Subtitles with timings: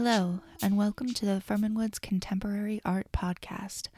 [0.00, 3.88] Hello, and welcome to the Fermynwoods Contemporary Art Podcast.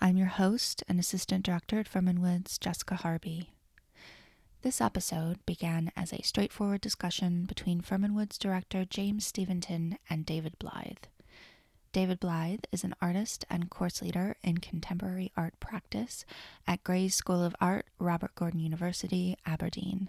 [0.00, 3.50] I'm your host and assistant director at Fermynwoods, Jessica Harvey.
[4.62, 11.04] This episode began as a straightforward discussion between Fermynwoods director James Steventon and David Blythe.
[11.92, 16.24] David Blythe is an artist and course leader in contemporary art practice
[16.66, 20.08] at Gray's School of Art, Robert Gordon University, Aberdeen.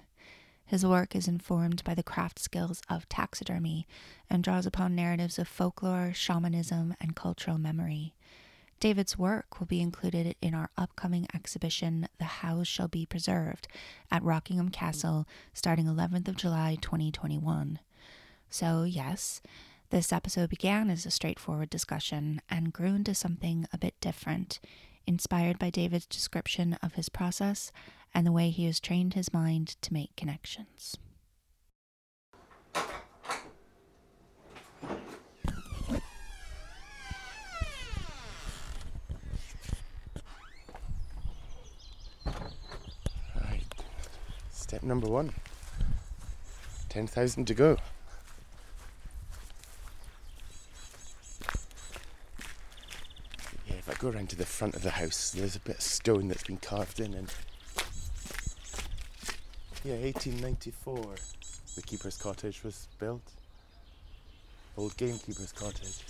[0.71, 3.85] His work is informed by the craft skills of taxidermy
[4.29, 8.13] and draws upon narratives of folklore, shamanism, and cultural memory.
[8.79, 13.67] David's work will be included in our upcoming exhibition, The House Shall Be Preserved,
[14.09, 17.79] at Rockingham Castle starting 11th of July 2021.
[18.49, 19.41] So, yes,
[19.89, 24.61] this episode began as a straightforward discussion and grew into something a bit different,
[25.05, 27.73] inspired by David's description of his process
[28.13, 30.97] and the way he has trained his mind to make connections.
[44.51, 45.33] Step number one
[46.87, 47.77] 10,000 to go.
[53.67, 55.81] Yeah, if I go around to the front of the house, there's a bit of
[55.81, 57.33] stone that's been carved in, and
[59.83, 61.15] yeah, 1894,
[61.75, 63.21] the keeper's cottage was built.
[64.77, 66.03] Old gamekeeper's cottage.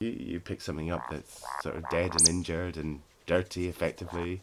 [0.00, 4.42] You, you pick something up that's sort of dead and injured and dirty, effectively,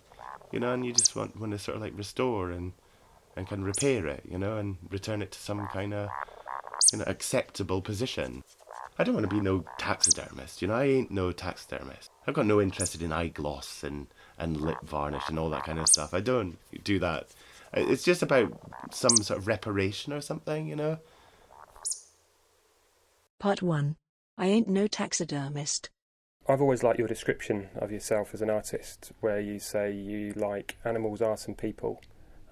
[0.52, 2.72] you know, and you just want, want to sort of like restore and
[3.36, 6.10] and can repair it, you know, and return it to some kind of
[6.92, 8.44] you know acceptable position.
[8.98, 10.76] I don't want to be no taxidermist, you know.
[10.76, 12.10] I ain't no taxidermist.
[12.26, 14.08] I've got no interest in eye gloss and
[14.38, 16.14] and lip varnish and all that kind of stuff.
[16.14, 17.28] I don't do that.
[17.74, 18.58] It's just about
[18.92, 21.00] some sort of reparation or something, you know.
[23.40, 23.98] Part 1.
[24.38, 25.90] I ain't no taxidermist.
[26.48, 30.78] I've always liked your description of yourself as an artist, where you say you like
[30.86, 32.02] animals, art, and people,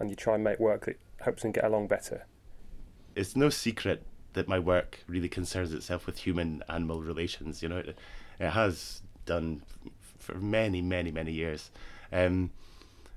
[0.03, 2.25] and you try and make work that helps them get along better.
[3.15, 4.03] It's no secret
[4.33, 7.63] that my work really concerns itself with human animal relations.
[7.63, 7.97] You know, it,
[8.39, 9.63] it has done
[10.19, 11.71] for many, many, many years.
[12.11, 12.51] Um,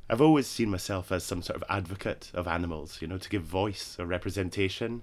[0.08, 3.42] I've always seen myself as some sort of advocate of animals, you know, to give
[3.42, 5.02] voice or representation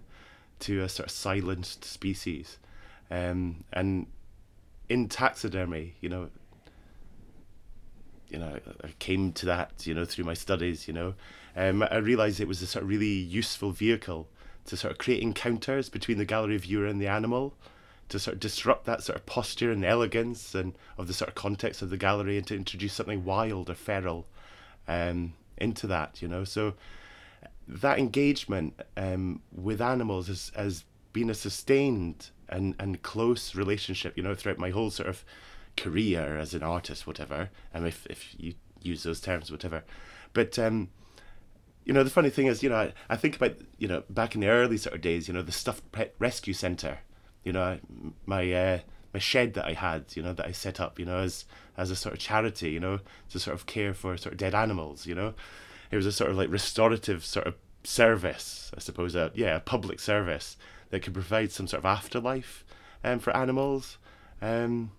[0.60, 2.60] to a sort of silenced species.
[3.12, 4.08] Um, and
[4.88, 6.30] in taxidermy, you know,
[8.34, 11.14] you know, I came to that, you know, through my studies, you know.
[11.56, 14.28] Um, I realised it was a sort of really useful vehicle
[14.66, 17.54] to sort of create encounters between the gallery viewer and the animal,
[18.10, 21.36] to sort of disrupt that sort of posture and elegance and of the sort of
[21.36, 24.26] context of the gallery and to introduce something wild or feral
[24.88, 26.44] um, into that, you know.
[26.44, 26.74] So
[27.68, 34.24] that engagement um, with animals has, has been a sustained and, and close relationship, you
[34.24, 35.24] know, throughout my whole sort of
[35.78, 37.50] career as an artist, whatever.
[37.74, 39.84] And if, if you use those terms, whatever.
[40.34, 40.90] But um,
[41.86, 44.36] you know, the funny thing is, you know, I, I think about, you know, back
[44.36, 47.00] in the early sort of days, you know, the stuffed pet rescue center,
[47.44, 47.80] you know,
[48.26, 48.80] my uh,
[49.14, 51.46] my shed that I had, you know, that I set up, you know, as
[51.78, 54.56] as a sort of charity, you know, to sort of care for sort of dead
[54.56, 55.34] animals, you know,
[55.92, 59.60] it was a sort of like restorative sort of service, I suppose, a yeah, a
[59.60, 60.58] public service
[60.90, 62.64] that could provide some sort of afterlife,
[63.04, 63.98] um, for animals,
[64.42, 64.92] um,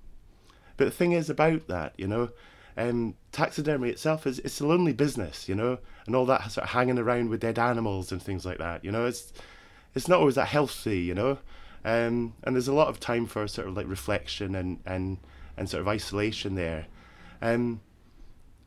[0.76, 2.30] but the thing is about that, you know,
[2.76, 6.70] um, taxidermy itself is it's a lonely business, you know, and all that sort of
[6.70, 9.32] hanging around with dead animals and things like that, you know, it's
[9.94, 11.38] it's not always that healthy, you know,
[11.84, 15.18] um, and there's a lot of time for sort of like reflection and and
[15.56, 16.86] and sort of isolation there.
[17.40, 17.80] Um,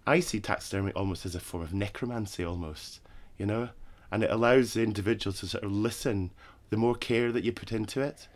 [0.05, 3.01] I see taxidermy almost as a form of necromancy, almost,
[3.37, 3.69] you know,
[4.09, 6.31] and it allows the individual to sort of listen.
[6.69, 8.27] The more care that you put into it,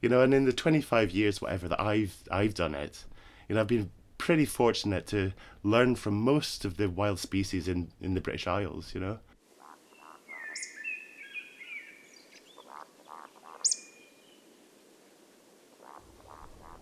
[0.00, 3.04] you know, and in the 25 years, whatever that I've I've done it,
[3.48, 5.32] you know, I've been pretty fortunate to
[5.62, 9.18] learn from most of the wild species in, in the British Isles, you know.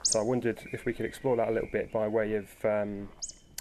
[0.02, 3.08] So I wondered if we could explore that a little bit by way of um,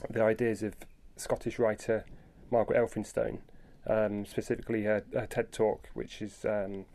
[0.10, 0.76] the ideas of
[1.16, 2.06] Scottish writer
[2.52, 3.40] Margaret Elphinstone,
[3.88, 6.86] um, specifically her, her, TED talk, which is um,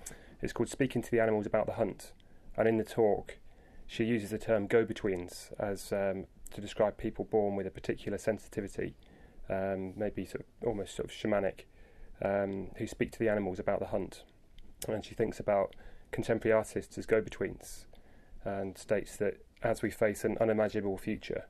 [0.41, 2.13] is called "Speaking to the Animals About the Hunt,"
[2.59, 3.39] and in the talk,
[3.87, 8.97] she uses the term "go-betweens" as um, to describe people born with a particular sensitivity,
[9.49, 11.61] um, maybe sort of almost sort of shamanic,
[12.21, 14.25] um, who speak to the animals about the hunt.
[14.89, 15.75] And she thinks about
[16.11, 17.87] contemporary artists as go betweens
[18.45, 21.45] and states that as we face an unimaginable future,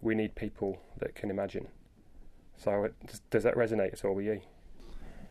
[0.00, 1.68] we need people that can imagine.
[2.56, 4.40] So, does, does that resonate at all with you?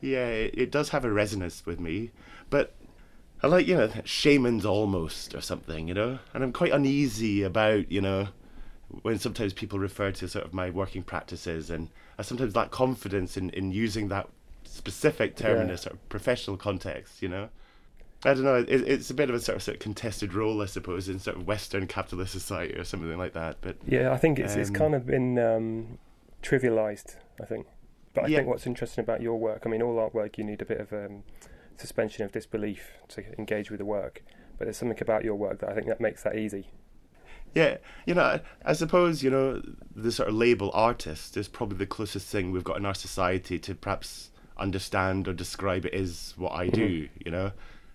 [0.01, 2.11] Yeah, it does have a resonance with me,
[2.49, 2.73] but
[3.41, 6.19] I like, you know, shamans almost or something, you know?
[6.33, 8.29] And I'm quite uneasy about, you know,
[9.01, 13.37] when sometimes people refer to sort of my working practices and I sometimes lack confidence
[13.37, 14.27] in, in using that
[14.63, 15.63] specific term yeah.
[15.63, 17.49] in a sort of professional context, you know?
[18.25, 18.55] I don't know.
[18.55, 21.19] It, it's a bit of a sort of, sort of contested role, I suppose, in
[21.19, 23.57] sort of Western capitalist society or something like that.
[23.61, 25.99] But yeah, I think it's um, it's kind of been um,
[26.43, 27.15] trivialized.
[27.41, 27.67] I think,
[28.13, 28.39] but I yeah.
[28.39, 29.63] think what's interesting about your work.
[29.65, 31.23] I mean, all artwork you need a bit of um,
[31.79, 34.23] suspension of disbelief to engage with the work.
[34.57, 36.67] But there's something about your work that I think that makes that easy.
[37.55, 39.63] Yeah, you know, I, suppose you know
[39.95, 43.57] the sort of label artist is probably the closest thing we've got in our society
[43.59, 47.03] to perhaps understand or describe it is what I do.
[47.03, 47.21] Mm-hmm.
[47.25, 47.51] You know,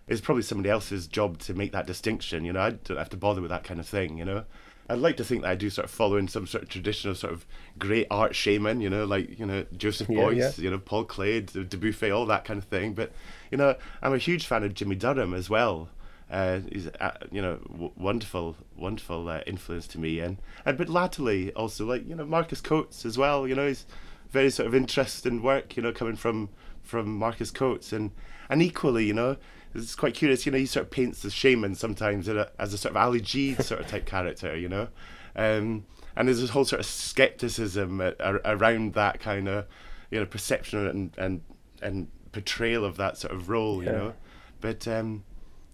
[0.09, 2.45] it's probably somebody else's job to make that distinction.
[2.45, 4.19] You know, I don't have to bother with that kind of thing.
[4.19, 4.45] You know,
[4.89, 7.15] I'd like to think that I do sort of follow in some sort of traditional
[7.15, 7.47] sort of
[7.79, 8.81] great art shaman.
[8.81, 10.65] You know, like you know Joseph yeah, Beuys, yeah.
[10.65, 12.93] you know Paul Klee, Dubuffet, all that kind of thing.
[12.93, 13.13] But
[13.51, 15.89] you know, I'm a huge fan of Jimmy Durham as well.
[16.31, 20.89] Uh, he's uh, you know w- wonderful, wonderful uh, influence to me, and and but
[20.89, 23.49] latterly also like you know Marcus Coates as well.
[23.49, 23.87] You know, he's
[24.31, 25.77] very sort of interesting work.
[25.77, 26.51] You know, coming from
[26.83, 28.11] from Marcus Coates, and
[28.51, 29.37] and equally, you know,
[29.75, 30.47] it's quite curious.
[30.47, 33.21] You know, he sort of paints the shaman sometimes a, as a sort of Ali
[33.21, 34.57] G sort of type character.
[34.57, 34.89] You know,
[35.37, 35.85] um,
[36.17, 39.67] and there's this whole sort of skepticism at, around that kind of
[40.11, 41.41] you know perception and and
[41.83, 43.83] and portrayal of that sort of role.
[43.83, 43.91] Yeah.
[43.91, 44.15] You know,
[44.61, 45.25] but um,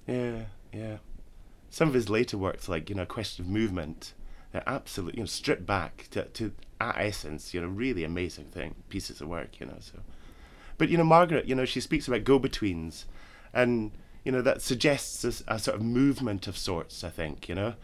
[0.07, 0.97] yeah, yeah.
[1.69, 4.15] Some of his later works, like you know, Question of Movement,
[4.53, 7.53] they're absolutely you know stripped back to to at essence.
[7.53, 9.61] You know, really amazing thing pieces of work.
[9.61, 10.01] You know, so.
[10.79, 13.05] But you know, Margaret, you know, she speaks about go-betweens
[13.53, 13.93] and
[14.25, 17.05] you know that suggests a, a, sort of movement of sorts.
[17.05, 17.75] I think you know,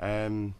[0.00, 0.54] um,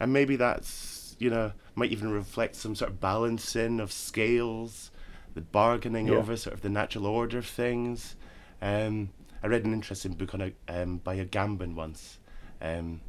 [0.00, 4.90] and maybe that's you know might even reflect some sort of balancing of scales,
[5.34, 6.14] the bargaining yeah.
[6.14, 8.16] over sort of the natural order of things.
[8.60, 9.10] Um,
[9.42, 12.18] I read an interesting book on a um, by Agamben once.
[12.60, 13.00] Um,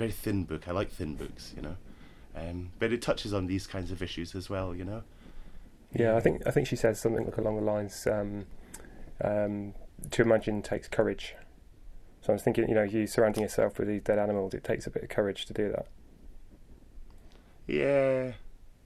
[0.00, 0.66] very thin book.
[0.66, 1.76] I like thin books, you know,
[2.34, 5.02] um, but it touches on these kinds of issues as well, you know.
[5.92, 8.06] Yeah, I think I think she says something like along the lines.
[8.06, 8.46] Um,
[9.22, 9.74] um,
[10.10, 11.34] to imagine takes courage.
[12.22, 14.86] So I was thinking, you know, you surrounding yourself with these dead animals, it takes
[14.86, 15.86] a bit of courage to do that.
[17.66, 18.32] Yeah,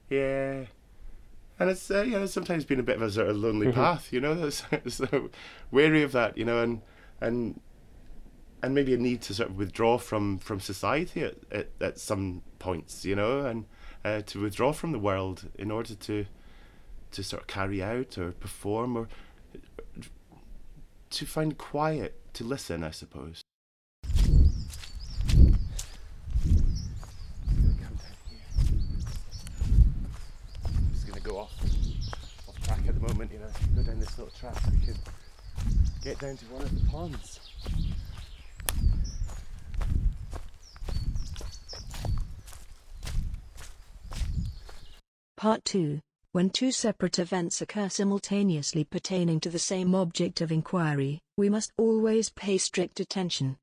[0.09, 0.67] yeah.
[1.59, 3.77] And it's uh, you know sometimes been a bit of a sort of lonely mm-hmm.
[3.77, 4.51] path, you know.
[4.51, 5.31] So, so
[5.71, 6.83] wary of that, you know, and
[7.21, 7.61] and
[8.63, 12.43] and maybe a need to sort of withdraw from from society at at, at some
[12.59, 13.67] points, you know, and
[14.05, 16.27] uh, to withdraw from the world in order to
[17.13, 19.09] to sort of carry out or perform or
[21.15, 23.43] to find quiet to listen, I suppose.
[31.23, 31.55] Go off
[32.47, 34.95] off track at the moment, you know, go down this little track we can
[36.03, 37.41] get down to one of the ponds.
[45.39, 46.01] Part 2
[46.35, 51.71] when two separate events occur simultaneously pertaining to the same object of inquiry, we must
[51.77, 53.57] always pay strict attention.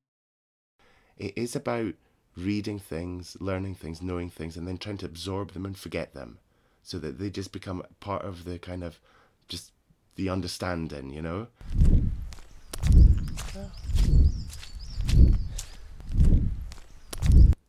[1.18, 1.92] It is about
[2.34, 6.38] reading things, learning things, knowing things, and then trying to absorb them and forget them
[6.82, 8.98] so that they just become part of the kind of
[9.48, 9.72] just
[10.14, 11.48] the understanding, you know?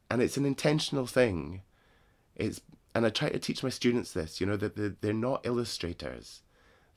[0.10, 1.62] And it's an intentional thing.
[2.38, 2.62] It's
[2.96, 6.42] and I try to teach my students this, you know, that they're, not illustrators.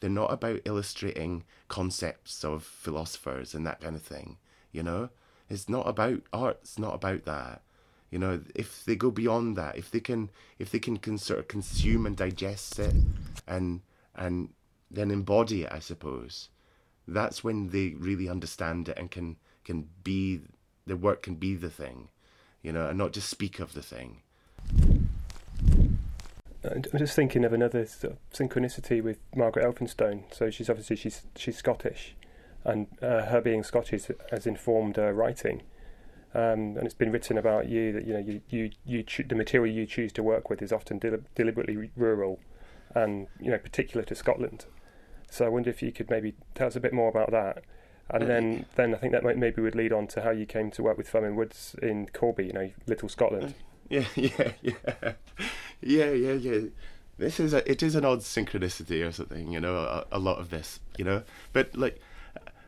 [0.01, 4.37] They're not about illustrating concepts of philosophers and that kind of thing,
[4.73, 5.09] you know?
[5.49, 7.63] It's not about art, it's not about that.
[8.11, 11.41] You know, if they go beyond that, if they can if they can, can sort
[11.41, 12.95] of consume and digest it
[13.47, 13.81] and
[14.15, 14.51] and
[14.91, 16.49] then embody it, I suppose,
[17.09, 20.43] that's when they really understand it and can can be
[20.87, 22.09] their work can be the thing,
[22.63, 24.23] you know, and not just speak of the thing.
[26.73, 30.25] I'm just thinking of another sort of synchronicity with Margaret Elphinstone.
[30.33, 32.15] So she's obviously she's she's Scottish,
[32.65, 35.63] and uh, her being Scottish has informed her writing.
[36.35, 39.35] Um, and it's been written about you that you know you you, you cho- the
[39.35, 42.41] material you choose to work with is often del- deliberately rural,
[42.95, 44.67] and you know particular to Scotland.
[45.31, 47.65] So I wonder if you could maybe tell us a bit more about that,
[48.11, 50.47] and uh, then then I think that might, maybe would lead on to how you
[50.47, 53.55] came to work with Fermynwoods in Corby, you know, Little Scotland.
[53.89, 55.13] Yeah, yeah, yeah,
[55.81, 56.61] yeah, yeah, yeah.
[57.19, 59.77] This is a, it is an odd synchronicity or something, you know.
[59.77, 61.23] A, a lot of this, you know.
[61.53, 62.01] But like,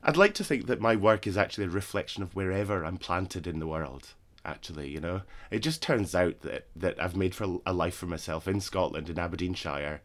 [0.02, 3.46] I'd like to think that my work is actually a reflection of wherever I'm planted
[3.46, 4.14] in the world.
[4.48, 4.88] actually.
[4.88, 8.48] You know, it just turns out that that I've made for a life for myself
[8.48, 10.00] in Scotland in Aberdeenshire,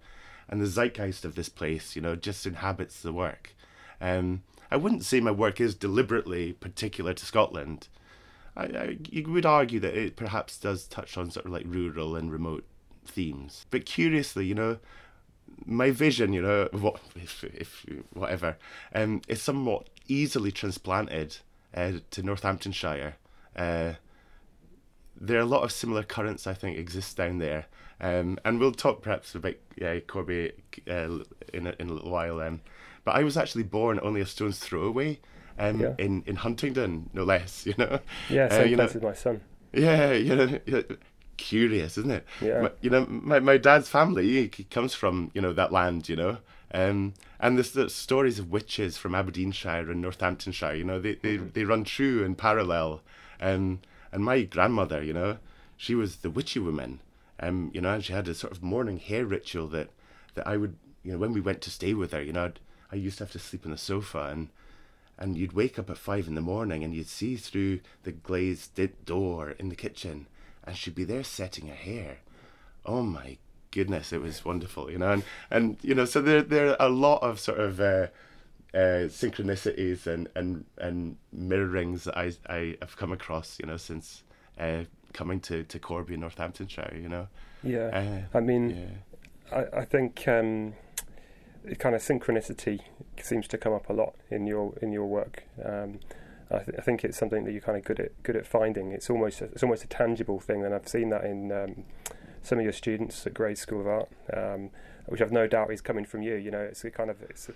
[0.50, 3.56] and the zeitgeist of this place, you know, just inhabits the work.
[4.02, 7.88] Um, I wouldn't say my work is deliberately particular to Scotland.
[8.56, 12.16] I, I you would argue that it perhaps does touch on sort of like rural
[12.16, 12.66] and remote
[13.06, 14.78] themes, but curiously, you know,
[15.66, 18.58] my vision, you know, what if, if whatever,
[18.94, 21.38] um, is somewhat easily transplanted
[21.74, 23.16] uh, to Northamptonshire.
[23.56, 23.94] Uh,
[25.20, 27.68] there are a lot of similar currents, I think, exist down there,
[28.02, 30.52] um, and we'll talk perhaps about uh, Corby
[30.90, 31.20] uh,
[31.54, 32.42] in a, in a little while.
[32.42, 32.62] Um,
[33.06, 35.20] but I was actually born only a stone's throw away,
[35.60, 35.94] um, Yeah.
[36.00, 37.66] in in Huntingdon, no less.
[37.68, 38.00] You know.
[38.30, 39.42] Yeah, Uh, same you know, place as my son.
[39.72, 40.84] yeah, you you know,
[41.38, 42.26] curious, isn't it?
[42.42, 42.62] Yeah.
[42.62, 46.16] My, you know, my, my dad's family he comes from you know that land, you
[46.16, 46.38] know,
[46.74, 50.76] um, and there's the stories of witches from Aberdeenshire and Northamptonshire.
[50.76, 51.48] You know, they they, Mm-hmm.
[51.54, 53.02] they run true and parallel.
[53.42, 55.38] Um, and my grandmother, you know,
[55.76, 57.00] she was the witchy woman.
[57.40, 59.90] Um, you know, and she had a sort of morning hair ritual that
[60.36, 62.60] that I would, you know, when we went to stay with her, you know, I'd,
[62.92, 64.50] I used to have to sleep on the sofa and
[65.18, 68.80] and you'd wake up at five in the morning and you'd see through the glazed
[69.06, 70.26] door in the kitchen
[70.66, 72.18] and she'd be there setting her hair
[72.86, 73.38] oh my
[73.72, 76.90] goodness it was wonderful you know and and you know so there there are a
[76.90, 78.08] lot of sort of uh,
[78.74, 84.24] uh, synchronicities and, and and mirrorings that I I have come across you know since
[84.60, 87.28] uh, coming to to Corby in Northamptonshire you know
[87.64, 87.88] Yeah.
[88.34, 90.74] uh, I mean, yeah I, I think um,
[91.80, 92.80] kind of synchronicity
[93.22, 95.44] seems to come up a lot in your in your work.
[95.64, 96.00] Um,
[96.52, 98.92] I, th- I think it's something that you're kind of good at good at finding.
[98.92, 101.84] It's almost a, it's almost a tangible thing, and I've seen that in um,
[102.42, 104.70] some of your students at Gray's School of Art, um,
[105.08, 106.36] which I've no doubt is coming from you.
[106.36, 107.50] You know, it's a kind of it's.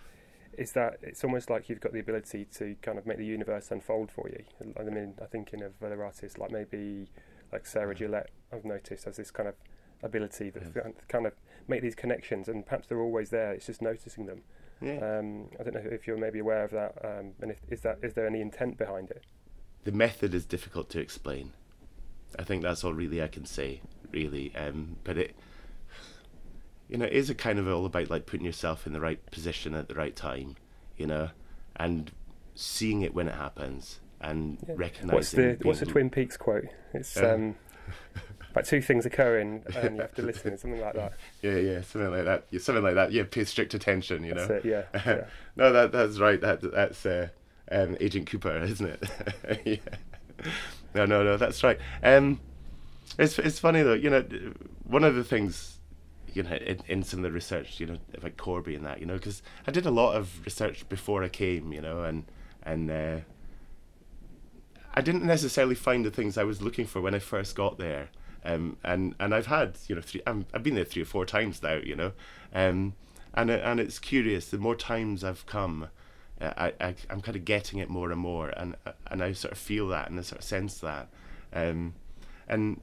[0.58, 3.70] Is that it's almost like you've got the ability to kind of make the universe
[3.70, 4.44] unfold for you.
[4.80, 7.10] I mean, I'm thinking of other artists like maybe
[7.54, 8.32] like Sarah Gillette.
[8.52, 9.54] I've noticed has this kind of
[10.02, 10.92] ability that Yeah.
[11.10, 11.34] kind of
[11.68, 13.52] make these connections, and perhaps they're always there.
[13.52, 14.42] It's just noticing them.
[14.82, 17.82] Yeah Um, I don't know if you're maybe aware of that, um, and if, is
[17.82, 19.24] that is there any intent behind it?
[19.84, 21.54] the method is difficult to explain.
[22.38, 23.82] I think that's all really I can say,
[24.12, 24.54] really.
[24.56, 25.36] Um, but it,
[26.90, 29.26] you know, it is a kind of all about like putting yourself in the right
[29.32, 30.56] position at the right time,
[30.98, 31.30] you know,
[31.78, 32.12] and
[32.54, 34.74] seeing it when it happens and Yeah.
[34.76, 35.16] recognizing.
[35.16, 36.66] What's the what's the Twin Peaks quote?
[36.94, 37.34] It's Uh.
[37.36, 37.56] um,
[38.52, 41.14] about two things occurring, and you have to listen, something like that.
[41.42, 42.46] Yeah, yeah, something like that.
[42.50, 43.12] Yeah, something like that.
[43.12, 44.24] Yeah, pay strict attention.
[44.24, 44.46] You know.
[44.46, 44.66] It.
[44.66, 44.84] Yeah.
[45.06, 45.26] yeah.
[45.56, 46.40] no, that that's right.
[46.42, 47.30] That that's uh,
[47.72, 49.62] um, Agent Cooper, isn't it?
[49.66, 50.46] yeah.
[50.96, 51.38] No, no, no.
[51.38, 51.80] That's right.
[52.02, 52.40] Um,
[53.18, 53.94] it's it's funny though.
[53.94, 54.26] You know,
[54.84, 55.80] one of the things,
[56.34, 59.06] you know, in, in some of the research, you know, about Corby and that, you
[59.06, 62.26] know, because I did a lot of research before I came, you know, and
[62.64, 63.18] and uh,
[64.94, 68.10] I didn't necessarily find the things I was looking for when I first got there.
[68.48, 71.26] Um, and and I've had you know three I'm, I've been there three or four
[71.26, 72.14] times now you know.
[72.54, 72.94] Um,
[73.34, 75.90] and and it's curious the more times I've come
[76.40, 78.76] uh, I, I I'm kind of getting it more and more and
[79.08, 81.10] and I sort of feel that and I sort of sense that.
[81.54, 81.96] Um,
[82.48, 82.80] and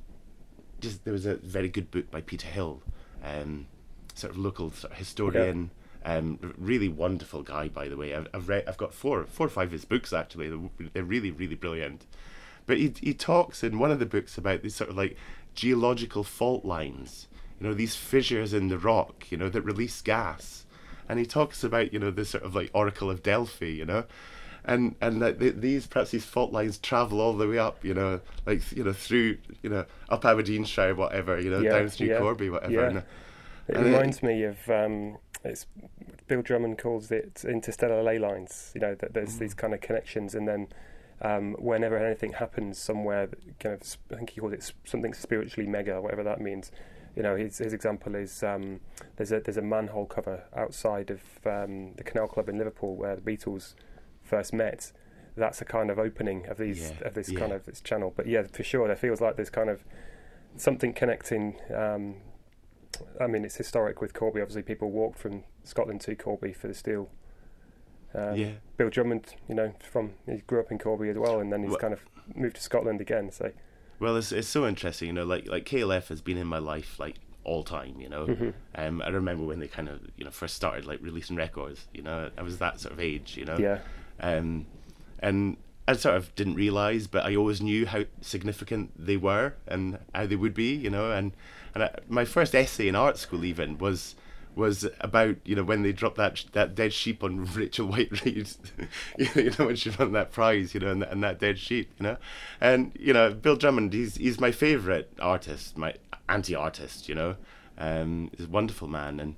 [0.80, 2.82] just there was a very good book by Peter Hill
[3.22, 3.66] um,
[4.14, 5.70] sort of local sort of historian
[6.04, 8.14] um, really wonderful guy by the way.
[8.14, 10.52] I've, I've read I've got four four or five of his books actually.
[10.92, 12.04] They're really really brilliant
[12.66, 15.16] but he he talks in one of the books about these sort of like
[15.54, 17.28] geological fault lines,
[17.60, 20.66] you know, these fissures in the rock, you know, that release gas,
[21.08, 24.04] and he talks about you know this sort of like Oracle of Delphi, you know,
[24.64, 27.94] and and that th- these perhaps these fault lines travel all the way up, you
[27.94, 32.08] know, like you know through you know up Aberdeenshire, whatever, you know, Yeah, down through
[32.08, 32.72] yeah, Corby, whatever.
[32.72, 32.88] yeah.
[32.88, 33.04] And, It
[33.76, 35.66] And it- reminds me of um, it's
[36.26, 38.72] Bill Drummond calls it interstellar ley lines.
[38.74, 39.38] You know that there's Mm.
[39.38, 40.68] these kind of connections, and then
[41.22, 43.28] um, whenever anything happens somewhere,
[43.60, 46.70] kind of I think he called it something spiritually mega, whatever that means.
[47.16, 48.80] You know, his his example is um,
[49.16, 53.16] there's a there's a manhole cover outside of um, the Canal Club in Liverpool where
[53.16, 53.74] the Beatles
[54.22, 54.92] first met.
[55.36, 57.38] That's a kind of opening of these Yeah, of this yeah.
[57.40, 58.12] kind of this channel.
[58.14, 59.84] But yeah, for sure, there feels like there's kind of
[60.56, 61.56] something connecting.
[61.74, 62.16] Um,
[63.20, 64.40] I mean, it's historic with Corby.
[64.40, 67.10] Obviously, people walked from Scotland to Corby for the steel.
[68.14, 71.52] Um, yeah, Bill Drummond, you know, from he grew up in Corby as well, and
[71.52, 72.00] then he's Well- kind of
[72.34, 73.30] moved to Scotland again.
[73.30, 73.52] So,
[73.98, 76.98] well, it's it's so interesting, you know, like like KLF has been in my life
[76.98, 78.26] like all time, you know.
[78.26, 78.50] Mm-hmm.
[78.74, 82.02] Um, I remember when they kind of you know first started like releasing records, you
[82.02, 83.58] know, I was that sort of age, you know.
[83.58, 83.80] yeah,
[84.20, 84.66] um,
[85.18, 85.56] and
[85.86, 90.26] I sort of didn't realize, but I always knew how significant they were and how
[90.26, 91.12] they would be, you know.
[91.12, 91.32] And
[91.74, 94.14] and I, my first essay in art school even was
[94.56, 98.56] was about you know when they dropped that that dead sheep on Rachel Whiteread,
[99.36, 102.04] you know when she won that prize, you know, and, and that dead sheep, you
[102.04, 102.16] know,
[102.60, 105.94] and you know Bill Drummond, he's he's my favourite artist, my
[106.28, 107.36] anti-artist, you know,
[107.78, 109.36] um, he's a wonderful man, and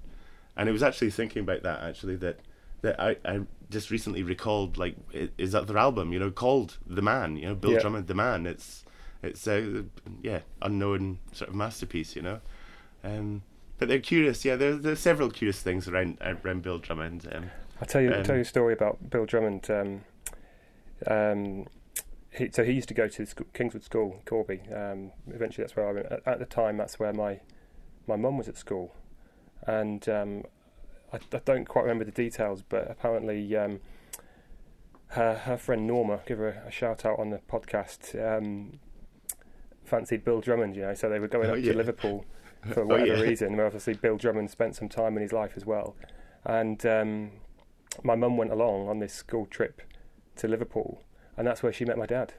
[0.56, 2.40] and I was actually thinking about that actually that
[2.82, 7.02] that I, I just recently recalled like is that their album, you know, called The
[7.02, 7.80] Man, you know, Bill Yeah.
[7.80, 8.46] Drummond, The Man.
[8.46, 8.85] It's
[9.23, 9.85] it's a
[10.23, 12.40] yeah unknown sort of masterpiece, you know.
[13.02, 13.42] Um,
[13.78, 14.56] but they're curious, yeah.
[14.56, 17.28] There, there's several curious things around around Bill Drummond.
[17.33, 19.71] Um, I'll tell you, I'll Um, tell you a story about Bill Drummond.
[19.71, 20.04] Um,
[21.06, 21.66] um,
[22.30, 24.61] he, so he used to go to school, Kingswood School, Corby.
[24.75, 26.06] Um, eventually, that's where I went.
[26.06, 27.40] At, at the time, that's where my
[28.06, 28.95] my mum was at school,
[29.66, 30.45] and um,
[31.12, 33.56] I, I don't quite remember the details, but apparently.
[33.56, 33.80] Um,
[35.11, 38.80] her, her friend Norma, give her a, a shout out on the podcast, um,
[39.85, 41.71] fancied Bill Drummond, you know, so they were going Oh, up yeah.
[41.71, 42.25] to Liverpool
[42.73, 43.20] for Oh, whatever yeah.
[43.23, 43.56] reason.
[43.56, 45.96] Where obviously Bill Drummond spent some time in his life as well,
[46.44, 47.30] and um,
[48.02, 49.82] my mum went along on this school trip
[50.37, 51.02] to Liverpool,
[51.37, 52.35] and that's where she met my dad.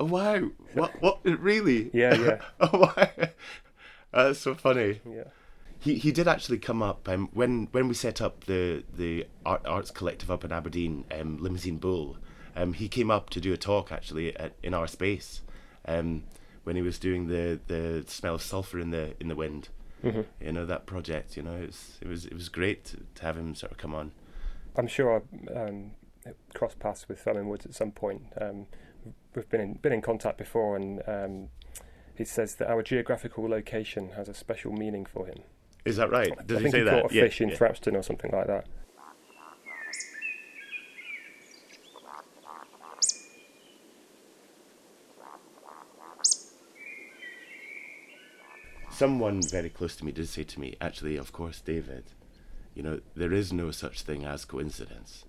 [0.00, 0.50] oh wow!
[0.74, 1.00] What?
[1.02, 1.20] What?
[1.24, 1.90] Really?
[1.92, 2.38] Yeah, yeah.
[2.60, 3.08] oh wow!
[4.12, 5.00] That's so funny.
[5.08, 5.24] Yeah,
[5.80, 9.62] He he did actually come up um, when when we set up the the art,
[9.66, 12.18] arts collective up in Aberdeen, um, Limousine Bull.
[12.54, 15.40] Um, he came up to do a talk actually at, in our space,
[15.88, 16.24] um,
[16.64, 19.68] when he was doing the, the smell of sulphur in the in the wind.
[20.02, 20.26] Mhm.
[20.40, 21.36] You know that project.
[21.36, 23.78] You know it was it was it was great to, to have him sort of
[23.78, 24.12] come on.
[24.76, 25.22] I'm sure
[25.54, 25.92] I um,
[26.54, 28.22] crossed paths with Fermynwoods at some point.
[28.40, 28.66] Um,
[29.34, 31.48] we've been in, been in contact before, and um,
[32.16, 35.38] he says that our geographical location has a special meaning for him.
[35.84, 36.34] Is that right?
[36.46, 37.02] Did I he think say he that?
[37.02, 37.56] caught a Yeah, fish in yeah.
[37.56, 38.66] Thrapston or something like that.
[49.02, 52.04] Someone very close to me did say to me, actually, of course, David,
[52.72, 55.24] you know, there is no such thing as coincidence.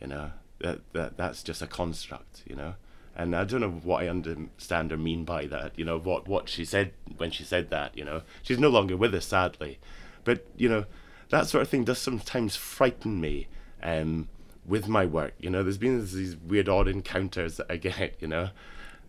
[0.00, 0.30] You know,
[0.60, 2.76] that, that that's just a construct, you know.
[3.14, 6.48] And I don't know what I understand or mean by that, you know, what, what
[6.48, 8.22] she said when she said that, you know.
[8.42, 9.78] She's no longer with us, sadly.
[10.24, 10.86] But, you know,
[11.28, 13.48] that sort of thing does sometimes frighten me
[13.82, 14.28] um,
[14.64, 15.34] with my work.
[15.38, 18.48] You know, there's been these weird, odd encounters that I get, you know.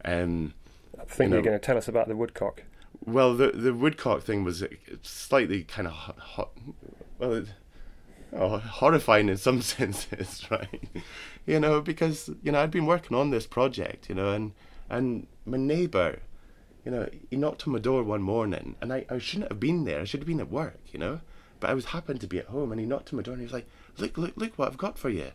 [0.04, 0.54] Um,
[1.00, 2.64] I think know- you're going to tell us about the woodcock.
[3.06, 4.64] Well, the the woodcock thing was
[5.04, 6.52] slightly kind of hot, hot
[7.18, 7.48] well, it,
[8.34, 10.90] oh, horrifying in some senses, right?
[11.46, 14.54] you know, because you know I'd been working on this project, you know, and
[14.90, 16.20] and my neighbour,
[16.86, 19.86] you know, he knocked on my door one morning, and I, I shouldn't have been
[19.86, 20.02] there.
[20.02, 21.22] I should have been at work, you know,
[21.60, 23.42] but I was happened to be at home, and he knocked on my door, and
[23.42, 25.32] he was like, "Look, look, look what I've got for you,"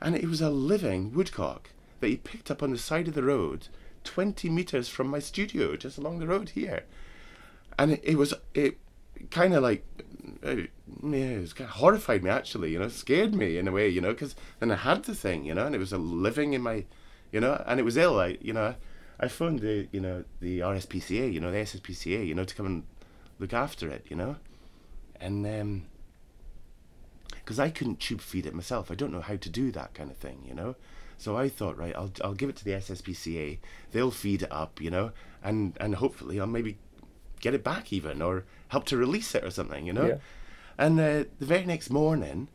[0.00, 3.22] and it was a living woodcock that he picked up on the side of the
[3.22, 3.68] road.
[4.04, 6.84] 20 meters from my studio just along the road here.
[7.78, 8.78] And it, it was it
[9.30, 9.84] kind of like
[10.44, 10.56] uh,
[11.02, 13.88] yeah, it was kind of horrified me actually you know scared me in a way
[13.88, 16.52] you know because then i had the thing you know and it was a living
[16.52, 16.84] in my
[17.32, 18.74] you know and it was ill i you know
[19.20, 22.66] i phoned the you know the rspca you know the sspca you know to come
[22.66, 22.84] and
[23.38, 24.36] look after it you know.
[25.20, 25.86] And um
[27.30, 28.90] because i couldn't tube feed it myself.
[28.90, 30.76] I don't know how to do that kind of thing you know
[31.24, 33.58] so I thought, right, I'll I'll give it to the SSPCA.
[33.92, 36.76] They'll feed it up, you know, and and hopefully I'll maybe
[37.40, 40.06] get it back even or help to release it or something, you know.
[40.06, 40.18] Yeah.
[40.76, 42.48] And uh, the very next morning,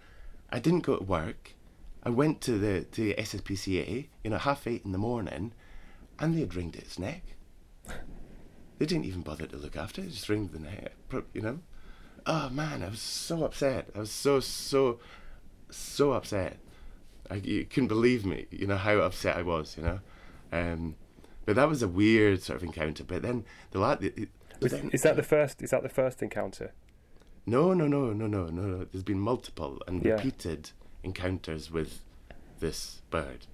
[0.52, 1.56] I didn't go to work.
[2.04, 5.54] I went to the to the SSPCA, you know, half eight in the morning,
[6.20, 7.24] and they had wringed its neck.
[8.78, 10.94] They didn't even bother to look after it; just wringed the neck,
[11.34, 11.60] you know.
[12.28, 13.90] Oh man, I was so upset.
[13.96, 15.00] I was so so
[15.72, 16.60] so upset.
[17.30, 20.00] I, you couldn't believe me, you know, how upset I was, you know.
[20.52, 20.96] Um,
[21.46, 23.04] but that was a weird sort of encounter.
[23.04, 24.30] But then the lad, it- it-
[24.62, 25.62] Was, then- is that the first?
[25.62, 26.74] Is that the first encounter?
[27.46, 28.86] no, no, no, no, no, no, no.
[28.86, 30.14] There's been multiple and Yeah.
[30.14, 30.70] repeated
[31.04, 32.04] encounters with
[32.60, 33.48] this bird.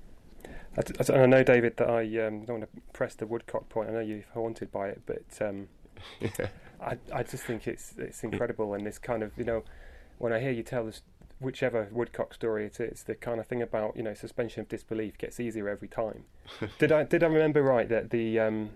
[0.77, 3.89] i know, David, that I um, don't want to press the woodcock point.
[3.89, 5.69] I know you're haunted by it, but um,
[6.81, 9.63] I, I just think it's it's incredible, and this kind of you know,
[10.17, 11.01] when I hear you tell this,
[11.39, 15.17] whichever woodcock story it is, the kind of thing about you know suspension of disbelief
[15.17, 16.25] gets easier every time.
[16.79, 18.71] did I did I remember right that the um,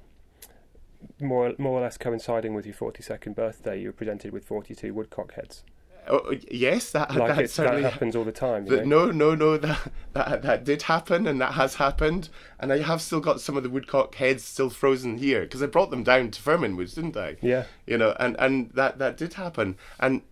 [1.19, 5.33] more more or less coinciding with your 42nd birthday, you were presented with 42 woodcock
[5.33, 5.63] heads?
[6.07, 8.65] Oh, yes, that Like that certainly that happens all the time.
[8.65, 8.83] Know?
[8.83, 9.57] no, no, no.
[9.57, 12.29] That, that that did happen, and that has happened.
[12.59, 15.67] And I have still got some of the woodcock heads still frozen here because I
[15.67, 17.35] brought them down to Fermynwoods, didn't I?
[17.41, 17.65] Yeah.
[17.85, 20.23] You know, and and that that did happen, and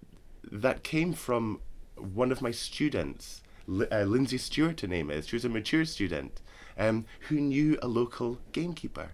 [0.51, 1.59] that came from
[1.99, 5.27] one of my students, Li- uh, Lindsay Stewart, her name is.
[5.27, 6.41] She was a mature student,
[6.77, 9.11] um, who knew a local gamekeeper,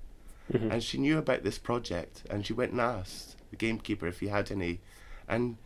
[0.52, 4.28] and she knew about this project, and she went and asked the gamekeeper if he
[4.28, 4.82] had any,
[5.28, 5.58] and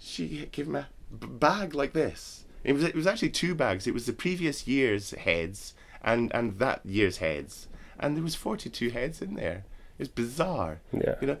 [0.00, 0.88] she gave him a
[1.18, 2.44] b- bag like this.
[2.64, 3.86] It was it was actually two bags.
[3.86, 8.68] It was the previous year's heads and and that year's heads, and there was forty
[8.70, 9.64] two heads in there.
[9.98, 10.80] It's bizarre.
[10.92, 11.16] Yeah.
[11.20, 11.38] You know,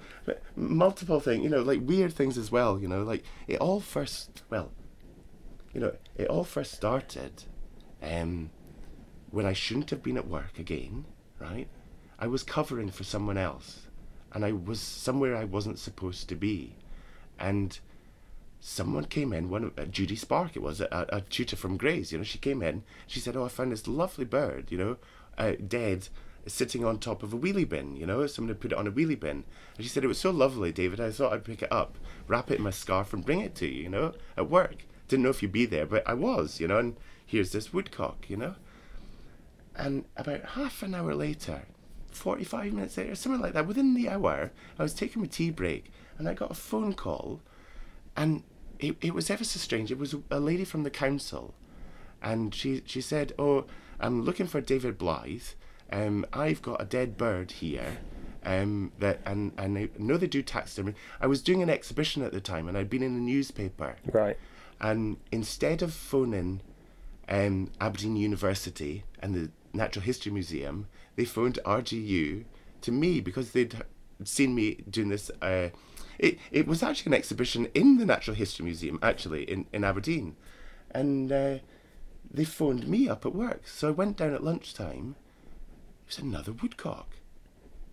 [0.56, 1.44] multiple things.
[1.44, 2.80] You know, like weird things as well.
[2.80, 4.42] You know, like it all first.
[4.50, 4.72] Well,
[5.72, 7.44] you know, it all first started,
[8.02, 8.50] um,
[9.30, 11.04] when I shouldn't have been at work again.
[11.38, 11.68] Right,
[12.18, 13.86] I was covering for someone else,
[14.32, 16.74] and I was somewhere I wasn't supposed to be,
[17.38, 17.78] and
[18.58, 22.10] someone came in, one of- uh, Judy Spark it was, a, a tutor from Grays,
[22.10, 24.96] you know, she came in, she said, oh, I found this lovely bird, you know,
[25.38, 26.08] uh, dead,
[26.48, 28.92] sitting on top of a wheelie bin, you know, someone had put it on a
[28.92, 29.44] wheelie bin.
[29.76, 32.50] And she said, it was so lovely, David, I thought I'd pick it up, wrap
[32.50, 34.86] it in my scarf and bring it to you, you know, at work.
[35.08, 38.28] Didn't know if you'd be there, but I was, you know, and here's this woodcock,
[38.28, 38.54] you know.
[39.76, 41.62] And about half an hour later,
[42.10, 45.92] 45 minutes later, something like that, within the hour, I was taking my tea break
[46.18, 47.40] and I got a phone call
[48.18, 48.42] and
[48.78, 49.90] it, it was ever so strange.
[49.90, 51.54] It was a lady from the council,
[52.22, 53.66] and she she said, "Oh,
[54.00, 55.42] I'm looking for David Blythe.
[55.90, 57.98] Um, I've got a dead bird here.
[58.44, 60.94] Um, that and and I know they do taxidermy.
[61.20, 64.38] I was doing an exhibition at the time, and I'd been in the newspaper, Right.
[64.80, 66.60] and instead of phoning
[67.28, 72.44] um, Aberdeen University and the Natural History Museum, they phoned RGU
[72.80, 73.74] to me because they'd
[74.24, 75.30] seen me doing this.
[75.42, 75.70] Uh,
[76.18, 80.36] it, it was actually an exhibition in the Natural History Museum, actually, in, in Aberdeen.
[80.92, 81.58] And uh,
[82.30, 83.66] they phoned me up at work.
[83.68, 85.16] So I went down at lunchtime.
[86.08, 87.16] It was another woodcock.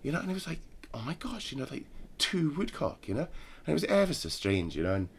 [0.02, 0.60] You know, and it was like,
[0.94, 1.84] oh my gosh, you know, like
[2.18, 3.28] two woodcock, you know?
[3.66, 5.10] And it was ever so strange, you know, and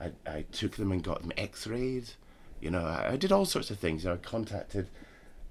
[0.00, 2.10] I, I took them and got them x-rayed.
[2.62, 4.02] You know, I, I did all sorts of things.
[4.02, 4.88] You know, I contacted.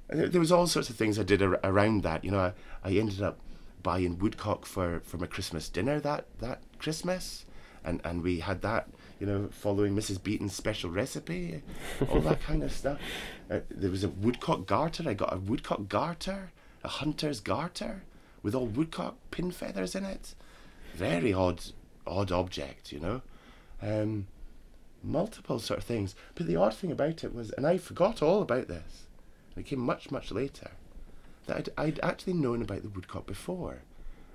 [0.09, 2.23] There, there was all sorts of things I did ar- around that.
[2.23, 3.37] You know, I, I ended up
[3.83, 7.45] buying woodcock for, for my Christmas dinner that, that Christmas.
[7.83, 8.87] And, and we had that,
[9.19, 10.23] you know, following Mrs.
[10.23, 11.61] Beeton's special recipe,
[12.09, 12.97] all that kind of stuff.
[13.49, 15.07] Uh, there was a woodcock garter.
[15.07, 16.51] I got a woodcock garter,
[16.87, 18.03] a hunter's garter,
[18.41, 20.33] with all woodcock pin feathers in it.
[20.95, 21.61] Very odd,
[22.07, 23.21] odd object, you know.
[23.81, 24.27] Um,
[25.03, 26.15] multiple sort of things.
[26.33, 29.07] But the odd thing about it was, and I forgot all about this,
[29.57, 30.71] it came much, much later,
[31.45, 33.79] that I'd, I'd actually known about the woodcock before.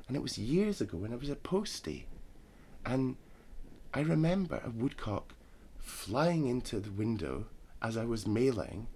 [0.07, 2.05] And it was years ago when I was a postie.
[2.85, 3.17] And
[3.95, 5.33] I remember a woodcock
[5.79, 7.47] flying into the window
[7.81, 8.89] as I was mailing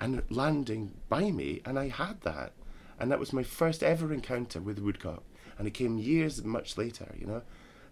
[0.00, 2.54] and landing by me, and I had that.
[3.02, 5.24] And that was my first ever encounter with woodcock.
[5.58, 7.42] And it came years much later, you know.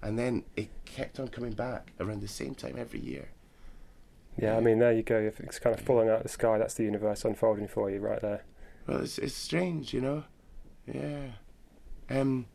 [0.00, 3.30] And then it kept on coming back around the same time every year.
[4.38, 5.18] Yeah, I mean, there you go.
[5.18, 7.98] If it's kind of falling out of the sky, that's the universe unfolding for you
[7.98, 8.44] right there.
[8.86, 10.22] Well, it's it's strange, you know.
[10.86, 11.32] Yeah.
[12.08, 12.46] Um.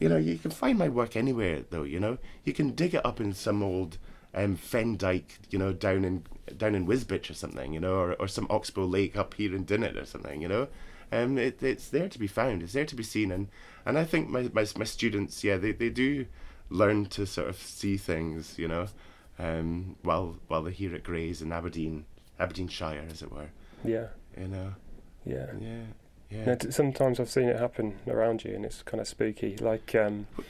[0.00, 1.84] You know, you can find my work anywhere, though.
[1.84, 3.98] You know, you can dig it up in some old
[4.34, 6.24] um, fen dike, you know, down in
[6.56, 9.64] down in Wisbech or something, you know, or, or some Oxbow Lake up here in
[9.64, 10.66] Dinnet or something, you know.
[11.10, 12.62] Um, it, it's there to be found.
[12.62, 13.48] It's there to be seen, and
[13.86, 16.26] and I think my my, my students, yeah, they, they do
[16.70, 18.86] learn to sort of see things, you know,
[19.38, 22.04] um, while while they're here at Grays in Aberdeen,
[22.38, 23.48] Aberdeenshire, as it were,
[23.84, 24.74] Yeah, you know.
[25.24, 25.46] yeah.
[25.58, 25.84] Yeah,
[26.30, 26.54] yeah.
[26.56, 29.56] T- sometimes I've seen it happen around you, and it's kind of spooky.
[29.56, 30.42] Like, um, I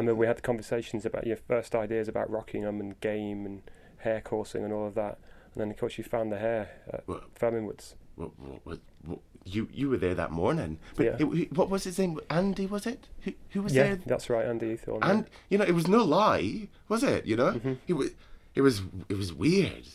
[0.00, 3.62] remember we had conversations about your first ideas about Rockingham and game and
[3.98, 5.18] hare coursing and all of that,
[5.54, 7.22] and then of course you found the hare at Well,
[8.16, 8.30] what,
[8.64, 10.78] what, what, you you were there that morning.
[10.96, 11.16] But Yeah.
[11.20, 12.18] it- what was his name?
[12.28, 13.08] Andy was it?
[13.22, 13.96] Who who was Yeah, there?
[14.06, 15.00] that's right, Andy Ethorn.
[15.00, 15.10] yeah.
[15.10, 17.26] And you know, it was no lie, was it?
[17.26, 17.78] You know, Mhm.
[17.86, 18.10] it was
[18.54, 19.86] it was it was weird.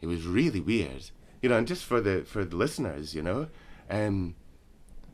[0.00, 1.10] It was really weird.
[1.42, 3.48] You know, and just for the for the listeners, you know,
[3.90, 4.34] um,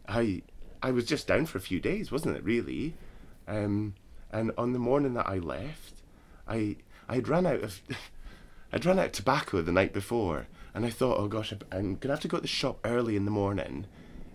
[0.08, 0.42] I
[0.82, 2.44] I was just down for a few days, wasn't it?
[2.44, 2.94] Really,
[3.48, 3.94] um,
[4.30, 6.02] and on the morning that I left,
[6.46, 6.76] I
[7.08, 7.80] I'd run out of
[8.74, 12.14] I'd run out of tobacco the night before, and I thought, oh gosh, I'm gonna
[12.14, 13.86] have to go to the shop early in the morning,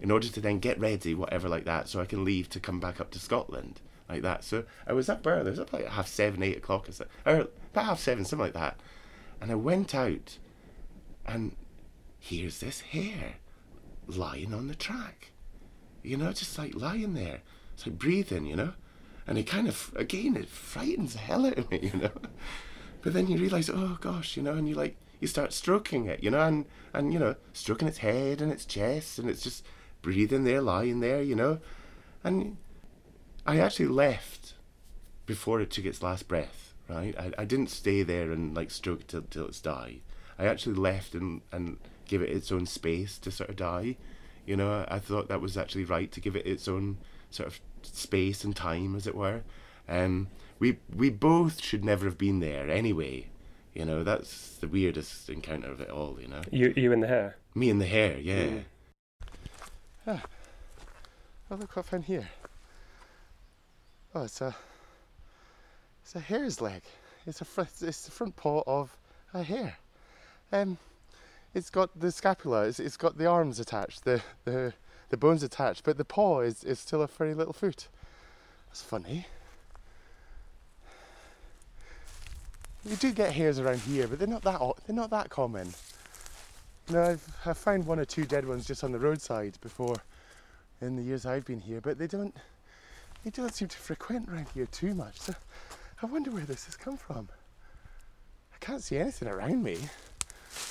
[0.01, 2.79] in order to then get ready, whatever like that, so I can leave to come
[2.79, 4.45] back up to Scotland like that.
[4.45, 5.47] So I was up early.
[5.47, 8.45] It was up like half seven, eight o'clock, or so, or about half seven, something
[8.45, 8.79] like that.
[9.41, 10.37] And I went out,
[11.25, 11.57] and
[12.17, 13.35] here's this hare
[14.07, 15.31] lying on the track.
[16.01, 17.41] You know, just like lying there.
[17.73, 18.71] It's like breathing, you know?
[19.27, 22.11] And it kind of, again, it frightens the hell out of me, you know?
[23.01, 26.23] But then you realise, oh gosh, you know, and you like, you start stroking it,
[26.23, 29.65] you know, and, and, you know, stroking its head and its chest, and it's just
[30.01, 31.59] breathing there, lying there, you know?
[32.23, 32.57] And
[33.45, 34.53] I actually left
[35.25, 37.15] before it took its last breath, right?
[37.17, 40.01] I, I didn't stay there and like stroke till, till it's died.
[40.37, 43.97] I actually left and, and give it its own space to sort of die.
[44.45, 46.97] You know, I thought that was actually right to give it its own
[47.29, 49.43] sort of space and time, as it were.
[49.87, 50.27] Um,
[50.59, 53.27] we we both should never have been there anyway.
[53.73, 56.17] You know, that's the weirdest encounter of it all.
[56.19, 57.35] You know, You, you and the hare.
[57.55, 58.17] me and the hare.
[58.19, 58.43] Yeah.
[58.43, 58.63] Mm.
[60.07, 60.23] Ah.
[61.51, 62.29] Oh, look what I found here.
[64.13, 64.55] Oh, it's a
[66.03, 66.81] it's a hare's leg.
[67.25, 68.95] It's a fr- it's the front paw of
[69.33, 69.77] a hare.
[70.51, 70.77] Um,
[71.53, 72.65] it's got the scapula.
[72.65, 74.73] It's, it's got the arms attached, the the
[75.09, 77.87] the bones attached, but the paw is, is still a furry little foot.
[78.67, 79.25] That's funny.
[82.85, 85.73] You do get hares around here, but they're not that they're not that common.
[86.89, 89.97] Now I've I've found one or two dead ones just on the roadside before,
[90.81, 92.35] in the years I've been here, but they don't
[93.23, 95.19] they don't seem to frequent around here too much.
[95.19, 95.35] So
[96.01, 97.27] I wonder where this has come from.
[98.53, 99.77] I can't see anything around me.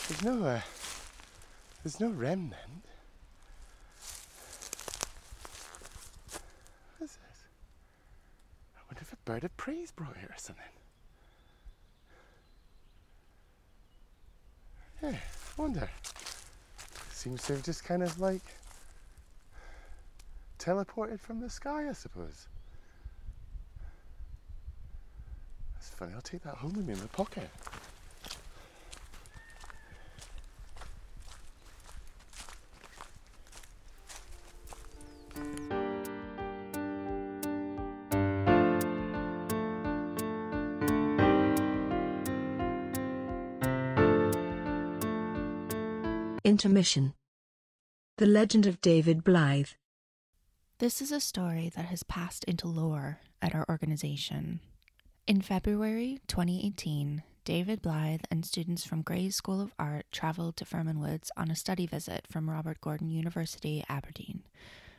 [0.09, 0.61] There's no uh,
[1.85, 2.85] there's no remnant.
[6.97, 7.45] What is this?
[8.77, 10.65] I wonder if a bird of prey's brought here or something.
[15.03, 15.89] Yeah, I wonder.
[17.13, 18.43] Seems to have just kind of like
[20.59, 22.49] teleported from the sky, I suppose.
[25.75, 27.49] That's funny, I'll take that home with me in my pocket.
[46.59, 47.15] Intermission.
[48.17, 49.69] The Legend of David Blythe.
[50.81, 54.59] This is a story that has passed into lore at our organization.
[55.29, 61.29] In February 2018, David Blythe and students from Gray's School of Art traveled to Fermynwoods
[61.37, 64.43] on a study visit from Robert Gordon University, Aberdeen.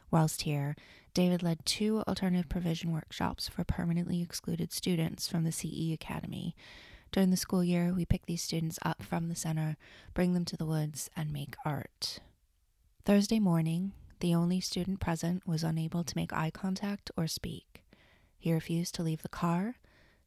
[0.10, 0.78] Whilst here,
[1.14, 6.56] David led two alternative provision workshops for permanently excluded students from the CE Academy.
[7.12, 9.78] During the school year, we pick these students up from the center,
[10.14, 12.20] bring them to the woods, and make art.
[13.04, 17.84] Thursday morning, the only student present was unable to make eye contact or speak.
[18.38, 19.76] He refused to leave the car,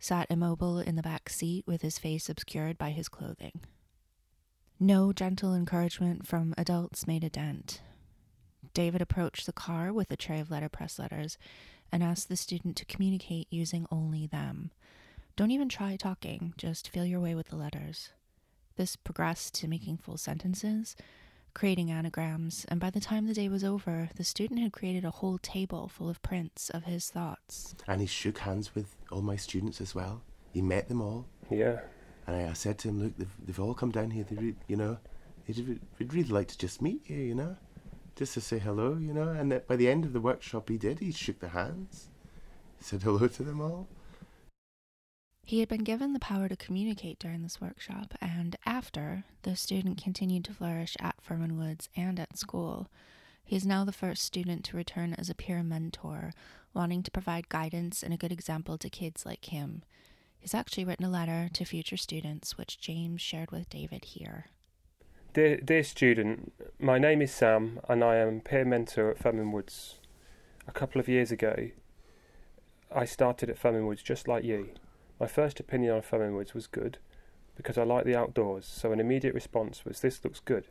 [0.00, 3.60] sat immobile in the back seat with his face obscured by his clothing.
[4.80, 7.80] No gentle encouragement from adults made a dent.
[8.74, 11.38] David approached the car with a tray of letterpress letters
[11.92, 14.72] and asked the student to communicate using only them.
[15.34, 18.10] Don't even try talking, just feel your way with the letters.
[18.76, 20.94] This progressed to making full sentences,
[21.54, 25.10] creating anagrams, and by the time the day was over, the student had created a
[25.10, 27.74] whole table full of prints of his thoughts.
[27.88, 30.22] And he shook hands with all my students as well.
[30.52, 31.26] He met them all.
[31.50, 31.80] Yeah.
[32.26, 34.24] And I, I said to him, look, they've, they've all come down here.
[34.24, 34.98] They, re- you know,
[35.46, 37.56] they'd, re- we'd really like to just meet you, you know,
[38.16, 39.28] just to say hello, you know.
[39.28, 40.98] And that by the end of the workshop, he did.
[40.98, 42.08] He shook their hands,
[42.80, 43.88] said hello to them all.
[45.44, 50.02] He had been given the power to communicate during this workshop, and after, the student
[50.02, 52.88] continued to flourish at Fermynwoods and at school.
[53.44, 56.33] He is now the first student to return as a peer mentor,
[56.72, 59.83] wanting to provide guidance and a good example to kids like him.
[60.38, 64.46] He's actually written a letter to future students, which James shared with David here.
[65.35, 69.94] Dear, dear student, my name is Sam and I am peer mentor at Fermynwoods.
[70.66, 71.70] A couple of years ago,
[72.94, 74.70] I started at Furman Woods just like you.
[75.22, 76.98] My first opinion on Woods was good
[77.54, 80.66] because I like the outdoors, so an immediate response was this looks good.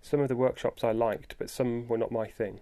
[0.00, 2.60] Some of the workshops I liked, but some were not my thing.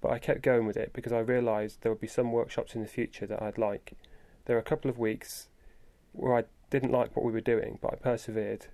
[0.00, 2.80] But I kept going with it because I realised there would be some workshops in
[2.80, 3.92] the future that I'd like.
[4.46, 5.50] There were a couple of weeks
[6.12, 8.68] where I didn't like what we were doing, but I persevered.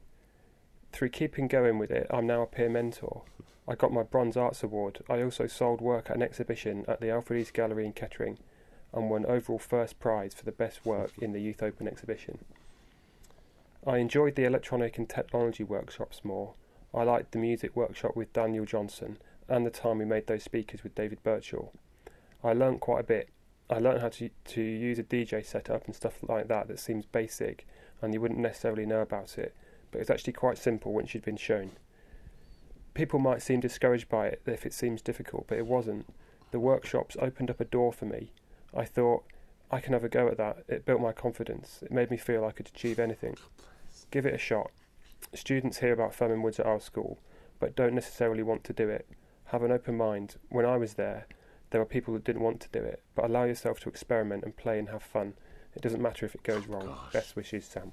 [0.92, 3.24] Through keeping going with it, I'm now a peer mentor.
[3.66, 5.00] I got my Bronze Arts Award.
[5.11, 8.38] I also sold work at an exhibition at the Alfred East Gallery in Kettering
[8.92, 12.38] and won overall first prize for the best work in the Youth Open exhibition.
[13.87, 16.55] I enjoyed the electronic and technology workshops more.
[16.92, 20.83] I liked the music workshop with Daniel Johnson and the time we made those speakers
[20.83, 21.72] with David Birchall.
[22.44, 23.29] I learnt quite a bit.
[23.70, 27.07] I learnt how to, to use a DJ setup and stuff like that that seems
[27.07, 27.66] basic
[28.03, 29.55] and you wouldn't necessarily know about it,
[29.90, 31.72] but it's actually quite simple once you've been shown.
[32.94, 36.07] People might seem discouraged by it if it seems difficult, but it wasn't.
[36.50, 38.33] The workshops opened up a door for me.
[38.74, 39.24] I thought,
[39.70, 40.64] I can have a go at that.
[40.68, 41.80] It built my confidence.
[41.83, 43.37] It made me feel I could achieve anything.
[44.11, 44.70] Give it a shot.
[45.35, 47.18] Students hear about Fermynwoods at our school,
[47.61, 49.06] but don't necessarily want to do it.
[49.46, 50.37] Have an open mind.
[50.48, 51.26] When I was there,
[51.70, 54.56] there were people who didn't want to do it, but allow yourself to experiment and
[54.56, 55.35] play and have fun.
[55.74, 56.87] It doesn't matter if it goes wrong.
[56.87, 57.12] Gosh.
[57.12, 57.92] Best wishes, Sam.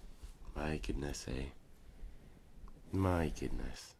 [0.55, 1.43] My goodness, eh?
[2.91, 3.95] My goodness.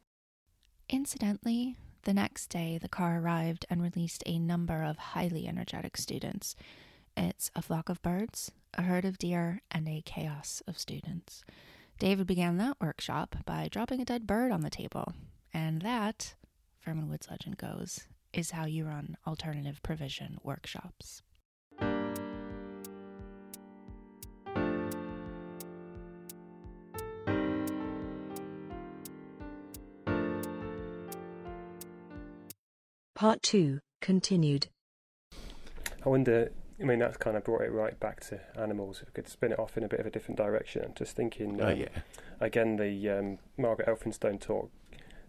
[0.90, 6.56] Incidentally, the next day the car arrived and released a number of highly energetic students.
[7.16, 11.44] It's a flock of birds, a herd of deer, and a chaos of students.
[12.00, 15.14] David began that workshop by dropping a dead bird on the table.
[15.54, 16.36] And that,
[16.86, 18.02] Fermynwoods legend goes,
[18.34, 21.24] is how you run alternative provision workshops.
[33.18, 34.68] Part 2, continued.
[36.06, 36.52] I wonder.
[36.80, 39.00] I mean, that's kind of brought it right back to animals.
[39.02, 40.84] If we could spin it off in a bit of a different direction.
[40.86, 41.60] I'm just thinking.
[41.60, 41.88] Oh um, yeah.
[42.40, 44.70] again the um, Margaret Elphinstone talk.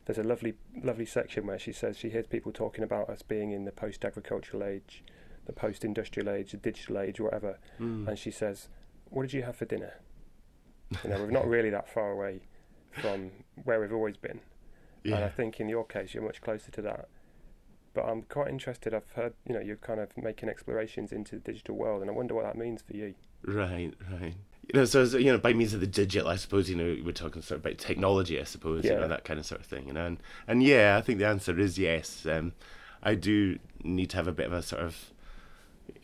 [0.05, 3.53] There's a lovely, lovely section where she says she hears people talking about us being
[3.53, 5.03] in the post-agricultural age,
[5.47, 8.07] the post-industrial age, the digital age, whatever, Mm.
[8.09, 8.69] and she says,
[9.09, 9.95] "What did you have for dinner?"
[11.05, 12.41] You know, we're not really that far away
[13.01, 13.31] from
[13.65, 14.41] where we've always been,
[15.05, 15.17] Yeah.
[15.17, 17.09] and I think in your case you're much closer to that.
[17.99, 18.95] But I'm quite interested.
[18.95, 22.15] I've heard, you know, you're kind of making explorations into the digital world, and I
[22.15, 23.15] wonder what that means for you.
[23.43, 24.35] Right, right.
[24.69, 26.97] You know, so so, you know, by means of the digital, I suppose you know
[27.05, 28.93] we're talking sort of about technology, I suppose, yeah.
[28.93, 31.19] you know, that kind of sort of thing, you know, and and yeah, I think
[31.19, 32.25] the answer is yes.
[32.25, 32.53] Um,
[33.03, 35.11] I do need to have a bit of a sort of,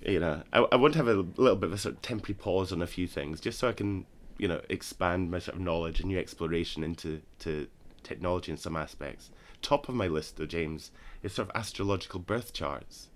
[0.05, 2.35] you know, I I want to have a little bit of a sort of temporary
[2.35, 4.05] pause on a few things, just so I can,
[4.37, 7.69] you know, expand my sort of knowledge and new exploration into to
[8.03, 9.31] technology in some aspects.
[9.65, 13.09] Top of my list, though, James, is sort of astrological birth charts.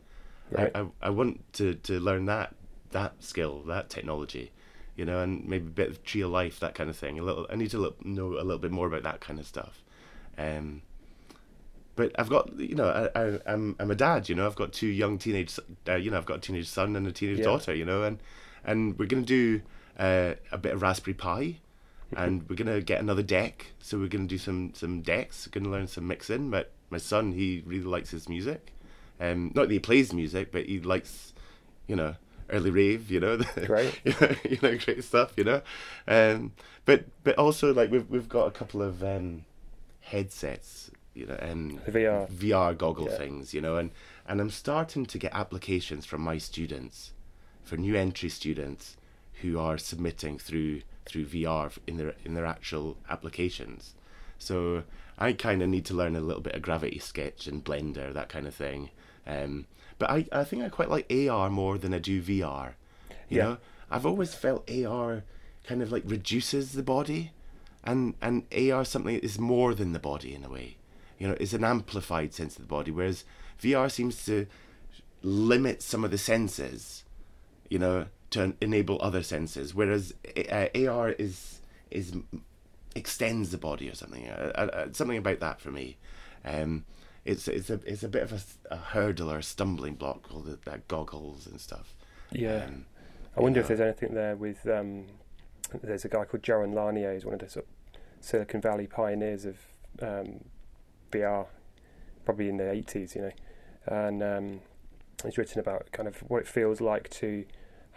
[0.51, 0.71] Right.
[0.75, 2.55] I, I, I want to, to learn that
[2.91, 4.51] that skill, that technology,
[4.97, 7.19] you know, and maybe a bit of tree of life, that kind of thing.
[7.19, 9.47] A little, I need to lo- know a little bit more about that kind of
[9.47, 9.85] stuff.
[10.39, 10.81] Um,
[11.97, 14.47] but I've got, you know, I, I, I'm I'm a dad, you know.
[14.47, 17.13] I've got two young teenage, uh, you know, I've got a teenage son and a
[17.13, 17.45] teenage Yeah.
[17.45, 18.19] daughter, you know, and
[18.65, 19.61] and we're gonna do
[19.99, 21.59] uh, a bit of Raspberry Pi,
[22.17, 23.67] and we're gonna get another deck.
[23.81, 25.47] So we're gonna do some some decks.
[25.47, 26.51] We're gonna learn some mixing.
[26.51, 28.73] But my son, he really likes his music.
[29.21, 31.33] Um, not that he plays music, but he likes,
[31.87, 32.15] you know,
[32.51, 33.11] early rave.
[33.11, 34.01] You know, Great.
[34.05, 35.33] you know, you know, great stuff.
[35.37, 35.63] You know,
[36.07, 36.53] um,
[36.85, 39.45] but but also like we've we've got a couple of um,
[40.01, 40.91] headsets.
[41.15, 42.31] You know, and VR.
[42.31, 43.17] VR goggle Yeah.
[43.19, 43.53] things.
[43.53, 43.91] You know, and
[44.27, 47.13] and I'm starting to get applications from my students,
[47.65, 48.97] for new entry students
[49.43, 53.95] who are submitting through through VR in their in their actual applications.
[54.39, 54.85] So
[55.19, 58.29] I kind of need to learn a little bit of Gravity Sketch and Blender, that
[58.29, 58.91] kind of thing.
[59.27, 59.67] Um,
[59.99, 62.75] but I, I think I quite like AR more than I do VR.
[63.29, 63.45] You Yeah.
[63.45, 63.57] know,
[63.91, 65.25] I've always felt AR
[65.67, 67.33] kind of like reduces the body,
[67.83, 70.77] and and AR something that is more than the body in a way.
[71.19, 73.25] You know, it's an amplified sense of the body, whereas
[73.61, 74.47] VR seems to
[75.23, 77.05] limit some of the senses
[77.69, 79.75] you know, to enable other senses.
[79.75, 80.15] Whereas
[80.51, 81.61] uh, AR is
[81.91, 82.15] is
[82.95, 84.29] extends the body or something.
[84.29, 85.97] Uh, uh, uh, something about that for me.
[86.45, 86.85] Um,
[87.25, 90.41] it's it's a it's a bit of a, a hurdle or a stumbling block, all
[90.41, 91.95] the that goggles and stuff.
[92.31, 92.65] Yeah.
[92.65, 92.87] Um,
[93.37, 94.67] I wonder if there's anything there with.
[94.67, 95.07] Um,
[95.83, 99.45] there's a guy called Jaron Lanier, who's one of the sort of Silicon Valley pioneers
[99.45, 99.59] of
[100.01, 100.45] um,
[101.13, 101.47] VR,
[102.25, 103.31] probably in the 80s, you know.
[103.87, 104.61] And um,
[105.25, 107.45] he's written about kind of what it feels like to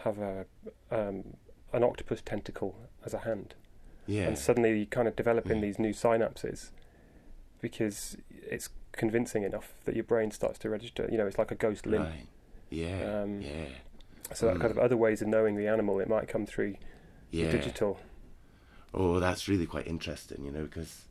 [0.04, 0.46] have a
[0.92, 1.36] um,
[1.74, 3.56] an octopus tentacle as a hand.
[4.08, 4.24] yeah.
[4.28, 5.62] And suddenly you're kind of developing Mm.
[5.62, 6.72] these new synapses
[7.62, 11.08] because it's convincing enough that your brain starts to register.
[11.12, 12.02] You know, it's like a ghost limb.
[12.04, 12.28] Right.
[12.70, 13.22] Yeah.
[13.22, 13.66] Um, yeah.
[14.34, 14.84] So that kind of Mm.
[14.84, 16.76] other ways of knowing the animal, it might come through
[17.32, 17.52] Yeah.
[17.52, 18.00] digital.
[18.94, 21.06] Oh, that's really quite interesting, you know, because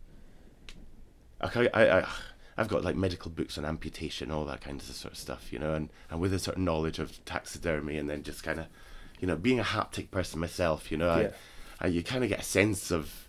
[1.41, 2.09] I, I, I,
[2.57, 5.59] I've got like medical books on amputation, all that kind of sort of stuff, you
[5.59, 8.67] know, and, and with a certain knowledge of taxidermy, and then just kind of,
[9.19, 11.31] you know, being a haptic person myself, you know, Yeah.
[11.81, 13.29] I, I, you kind of get a sense of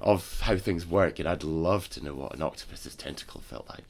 [0.00, 3.84] of how things work, and I'd love to know what an octopus's tentacle felt like.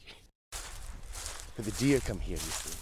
[1.57, 2.77] But the deer come here, you see.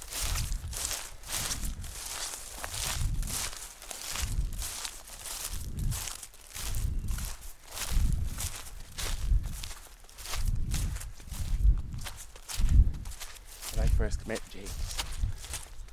[13.75, 14.97] when I first met James,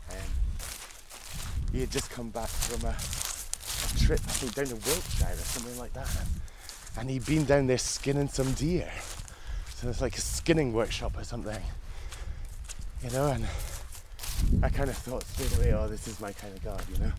[0.10, 0.16] um,
[1.72, 5.36] he had just come back from a, a trip, I think, down to Wiltshire or
[5.36, 6.10] something like that.
[6.98, 8.92] And he'd been down there skinning some deer.
[9.76, 11.62] So it's like a skinning workshop or something.
[13.04, 13.46] You know, and
[14.64, 17.12] I kind of thought straight away, oh, this is my kind of god, you know.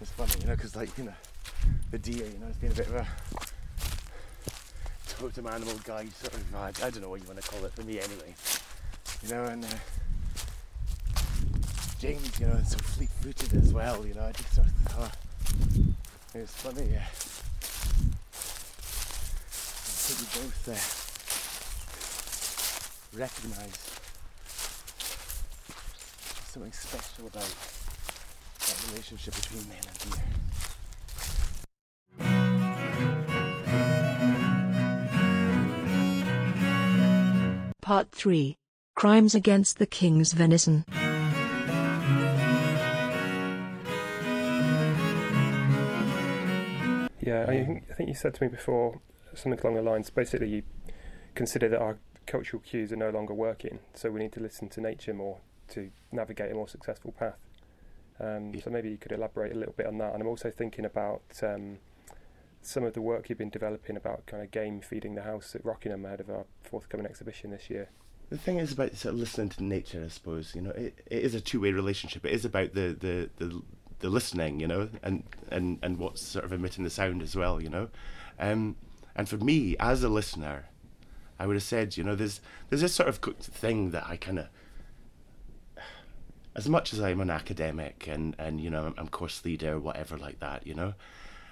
[0.00, 1.14] It's funny, you know, because, like, you know,
[1.90, 3.06] the deer, you know, it's been a bit of a
[5.08, 7.72] totem animal guide sort of, I, I don't know what you want to call it
[7.72, 8.34] for me anyway
[9.24, 9.68] you know, and uh,
[12.04, 14.24] James, you know, and so fleet-footed as well, you know.
[14.24, 15.16] I just sort of thought
[16.34, 16.90] it was funny.
[16.92, 16.98] Yeah.
[16.98, 17.08] I
[20.04, 20.76] think we both uh,
[23.18, 23.78] recognise
[26.52, 27.54] something special about
[28.60, 30.24] that relationship between men and deer.
[37.80, 38.58] Part 3
[38.94, 40.84] Crimes Against the King's Venison.
[47.34, 49.00] Yeah, I think, I think you said to me before
[49.34, 50.10] something along the lines.
[50.10, 50.62] Basically, you
[51.34, 54.80] consider that our cultural cues are no longer working, so we need to listen to
[54.80, 57.38] nature more to navigate a more successful path.
[58.20, 58.62] Um, Yeah.
[58.62, 60.12] so maybe you could elaborate a little bit on that.
[60.12, 61.78] And I'm also thinking about um,
[62.62, 65.64] some of the work you've been developing about kind of game feeding the house at
[65.64, 67.88] Rockingham ahead of our forthcoming exhibition this year.
[68.30, 70.54] The thing is about sort of listening to nature, I suppose.
[70.54, 72.24] You know, it, it is a two-way relationship.
[72.24, 73.62] It is about the, the, the,
[74.00, 77.60] the listening, you know, and, and, and what's sort of emitting the sound as well,
[77.60, 77.88] you know.
[78.38, 78.76] Um,
[79.16, 80.66] and for me, as a listener,
[81.38, 84.38] I would have said, you know, there's there's this sort of thing that I kind
[84.38, 84.48] of,
[86.54, 90.40] as much as I'm an academic and, and you know I'm, course leader, whatever like
[90.40, 90.94] that, you know,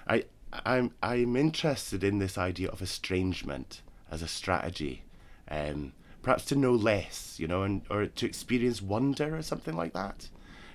[0.07, 0.25] I
[0.65, 5.03] I'm I'm interested in this idea of estrangement as a strategy,
[5.49, 9.93] um, perhaps to know less, you know, and or to experience wonder or something like
[9.93, 10.29] that,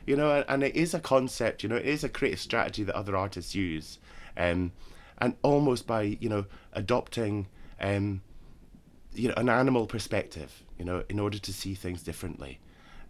[0.08, 2.94] you know, and, it is a concept, you know, it is a creative strategy that
[2.96, 3.98] other artists use,
[4.38, 4.72] um,
[5.18, 7.46] and almost by you know adopting
[7.78, 8.22] um,
[9.12, 12.58] you know an animal perspective, you know, in order to see things differently.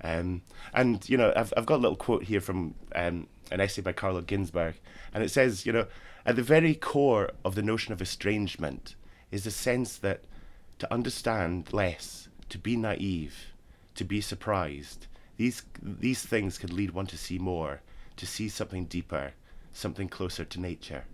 [0.02, 0.42] Um,
[0.74, 3.92] and you know, I've I've got a little quote here from um, an essay by
[3.92, 4.74] Carlo Ginzburg,
[5.14, 5.86] and it says, you know,
[6.26, 8.96] at the very core of the notion of estrangement
[9.30, 10.24] is the sense that
[10.80, 13.52] to understand less, to be naive,
[13.94, 15.06] to be surprised,
[15.38, 17.80] these these things can lead one to see more,
[18.16, 19.32] to see something deeper,
[19.72, 21.04] something closer to nature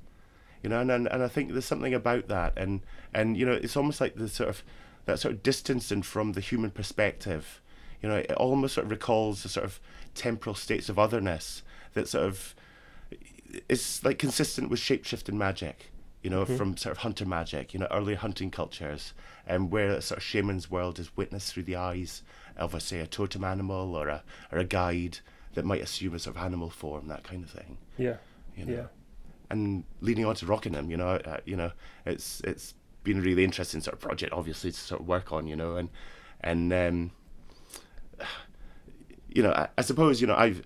[0.65, 2.81] you know, and, and and I think there's something about that, and
[3.13, 4.65] and you know, it's almost like the sort of
[5.05, 7.61] that sort of distancing from the human perspective.
[8.03, 9.79] You know, it almost sort of recalls the sort of
[10.15, 11.63] temporal states of otherness
[11.93, 12.55] that sort of
[13.69, 15.91] is like consistent with shapeshifting magic.
[16.23, 16.57] You know, mm-hmm.
[16.57, 17.75] from sort of hunter magic.
[17.75, 19.13] You know, early hunting cultures,
[19.47, 22.23] and where a sort of shaman's world is witnessed through the eyes
[22.57, 25.19] of, a, say, a totem animal or a or a guide
[25.55, 28.17] that might assume a sort of animal form, that kind of thing Yeah,
[28.57, 28.73] you know.
[28.73, 28.87] yeah.
[29.51, 31.73] And leading on to Rockingham, you know, uh, you know,
[32.07, 32.75] it's it's
[33.05, 35.77] been a really interesting sort of project, obviously, to sort of work on, you know,
[35.77, 35.91] and
[36.41, 37.11] and um,
[39.29, 40.63] you know, I, I suppose you know I've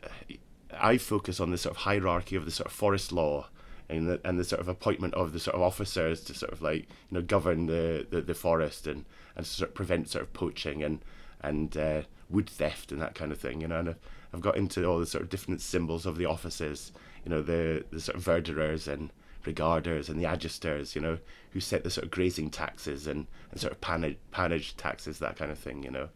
[0.73, 3.49] I focus on the sort of hierarchy of the sort of forest law
[3.89, 6.63] and the, and the sort of appointment of the sort of officers to sort of
[6.63, 9.05] like you know govern the, the, the forest and
[9.37, 11.01] and sort of prevent sort of poaching and
[11.41, 13.99] and uh, wood theft and that kind of thing you know and I've,
[14.35, 16.93] I've got into all the sort of different symbols of the offices
[17.25, 19.11] you know the the sort of verderers and
[19.45, 21.19] regarders and the agisters you know
[21.53, 25.37] who set the sort of grazing taxes and, and sort of pannage, pannage taxes that
[25.37, 26.09] kind of thing you know.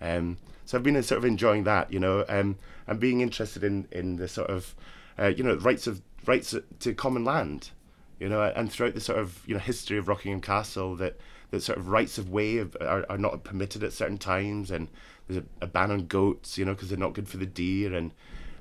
[0.00, 2.56] Um, so I've been uh, sort of enjoying that, you know, um,
[2.86, 4.74] and being interested in, in the sort of,
[5.18, 7.70] uh, you know, rights of rights to common land,
[8.18, 11.18] you know, and throughout the sort of you know history of Rockingham Castle, that
[11.52, 14.88] that sort of rights of way of, are, are not permitted at certain times, and
[15.28, 17.94] there's a, a ban on goats, you know, because they're not good for the deer,
[17.94, 18.12] and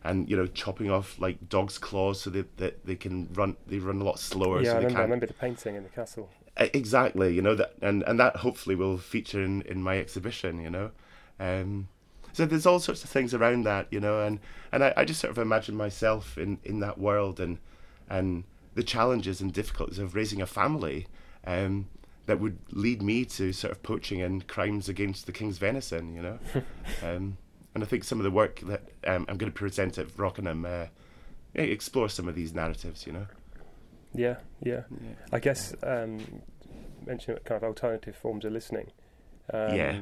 [0.04, 3.80] and you know chopping off like dogs' claws so that, that they can run they
[3.80, 4.62] run a lot slower.
[4.62, 5.00] yeah, so I they remember.
[5.00, 6.30] I remember the painting in the castle.
[6.58, 10.70] Exactly you know that and and that hopefully will feature in in my exhibition you
[10.70, 10.92] know
[11.40, 11.88] um
[12.34, 14.40] so there's all sorts of things around that you know and
[14.72, 17.58] and i, I just sort of imagine myself in in that world and
[18.10, 18.44] and
[18.76, 21.08] the challenges and difficulties of raising a family
[21.48, 21.88] um
[22.32, 26.22] that would lead me to sort of poaching and crimes against the king's venison you
[26.22, 26.40] know
[27.04, 27.38] um
[27.76, 30.64] and i think some of the work that um, i'm going to present at rockingham
[30.64, 30.86] uh,
[31.54, 33.28] yeah, explore some of these narratives you know
[34.14, 34.84] Yeah, yeah.
[34.90, 35.16] yeah.
[35.34, 36.20] I guess um,
[37.06, 38.92] mentioning kind of alternative forms of listening.
[39.54, 40.00] Um, Yeah.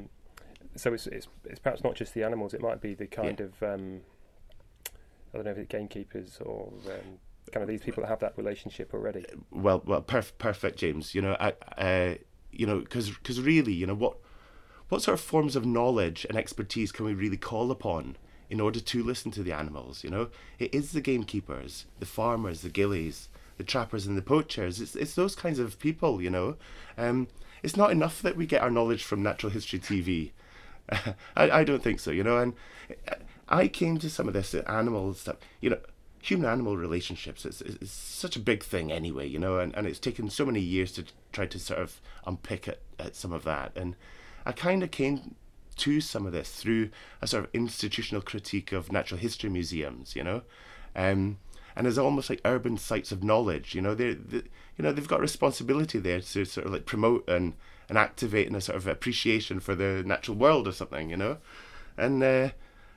[0.75, 2.53] So it's, it's it's perhaps not just the animals.
[2.53, 4.01] It might be the kind of um,
[5.33, 7.09] I don't know if it's gamekeepers or um,
[7.51, 9.25] kind of these people that have that relationship already.
[9.51, 11.15] well, well, perf- perfect, James.
[11.15, 12.15] You know, I, uh,
[12.51, 14.17] you know, because because really, you know, what
[14.89, 18.17] what sort of forms of knowledge and expertise can we really call upon
[18.49, 20.03] in order to listen to the animals?
[20.03, 24.81] You know, it is the gamekeepers, the farmers, the gillies, the trappers, and the poachers.
[24.81, 26.21] It's it's those kinds of people.
[26.21, 26.55] You know,
[26.97, 27.27] um,
[27.63, 30.31] it's not enough that we get our knowledge from natural history TV.
[31.35, 32.37] I, I don't think so, you know.
[32.37, 32.53] And
[33.47, 35.79] I came to some of this animal stuff, you know,
[36.21, 37.45] human animal relationships.
[37.45, 40.45] It's, it's, it's such a big thing anyway, you know, and, and it's taken so
[40.45, 43.71] many years to try to sort of unpick at, at some of that.
[43.75, 43.95] And
[44.45, 45.35] I kind of came
[45.77, 46.89] to some of this through
[47.21, 50.41] a sort of institutional critique of natural history museums, you know.
[50.95, 51.37] Um,
[51.75, 54.43] and as almost like urban sites of knowledge, you know, they're, they
[54.77, 57.53] you know, they've got responsibility there to sort of like promote and
[57.87, 61.37] and activating a sort of appreciation for the natural world or something, you know.
[61.97, 62.49] And uh,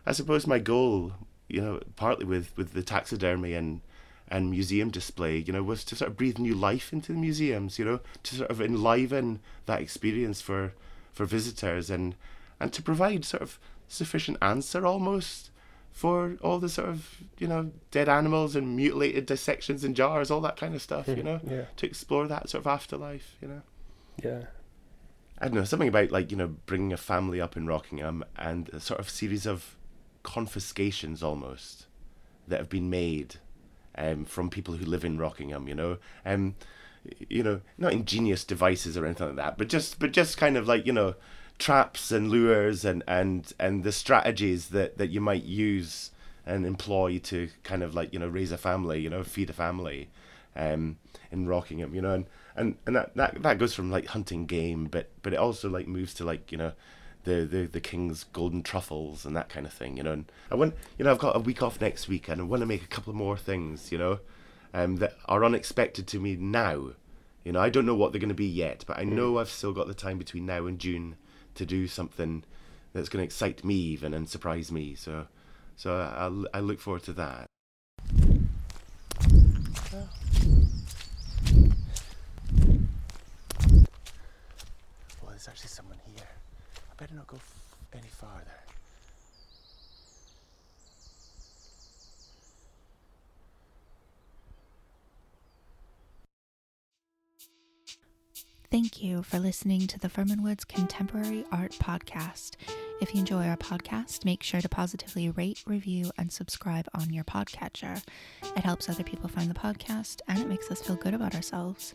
[0.04, 1.12] I suppose my goal,
[1.52, 3.82] you know, partly with with the taxidermy and
[4.26, 7.78] and museum display, you know, was to sort of breathe new life into the museums,
[7.78, 10.72] you know, to sort of enliven that experience for
[11.12, 12.14] for visitors and
[12.58, 15.50] and to provide sort of sufficient answer almost
[15.92, 20.40] for all the sort of you know dead animals and mutilated dissections in jars, all
[20.40, 21.66] that kind of stuff, you know, yeah.
[21.76, 23.62] to explore that sort of afterlife, you know.
[24.22, 24.44] Yeah.
[25.38, 28.70] I don't know something about like you know bringing a family up in Rockingham and
[28.70, 29.76] a sort of series of
[30.22, 31.86] confiscations almost
[32.48, 33.36] that have been made
[33.96, 35.68] um, from people who live in Rockingham.
[35.68, 36.54] You know, um,
[37.28, 40.66] you know, not ingenious devices or anything like that, but just but just kind of
[40.66, 41.14] like you know
[41.58, 46.10] traps and lures and and and the strategies that that you might use
[46.44, 49.52] and employ to kind of like you know raise a family, you know, feed a
[49.52, 50.08] family
[50.56, 50.98] um,
[51.30, 54.86] in Rockingham, you know, and, and, and that, that that goes from like hunting game,
[54.86, 56.72] but but it also like moves to like you know,
[57.24, 60.12] the the the king's golden truffles and that kind of thing, you know.
[60.12, 62.60] And I want you know I've got a week off next week, and I want
[62.60, 64.20] to make a couple more things, you know,
[64.74, 66.90] um, that are unexpected to me now.
[67.44, 69.50] You know, I don't know what they're going to be yet, but I know I've
[69.50, 71.16] still got the time between now and June
[71.54, 72.44] to do something
[72.92, 74.94] that's going to excite me even and surprise me.
[74.94, 75.26] So,
[75.76, 77.46] so I I look forward to that.
[85.20, 86.28] Well, there's actually someone here.
[86.92, 87.38] I better not go
[87.94, 88.44] any farther.
[98.70, 102.52] Thank you for listening to the Fermynwoods Contemporary Art Podcast.
[103.00, 107.24] If you enjoy our podcast, make sure to positively rate, review, and subscribe on your
[107.24, 108.02] podcatcher.
[108.42, 111.94] It helps other people find the podcast and it makes us feel good about ourselves.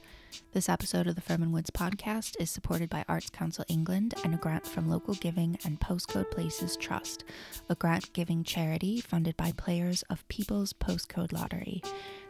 [0.54, 4.66] This episode of the Fermynwoods podcast is supported by Arts Council England and a grant
[4.66, 7.24] from Local Giving and Postcode Places Trust,
[7.70, 11.82] a grant giving charity funded by players of People's Postcode Lottery.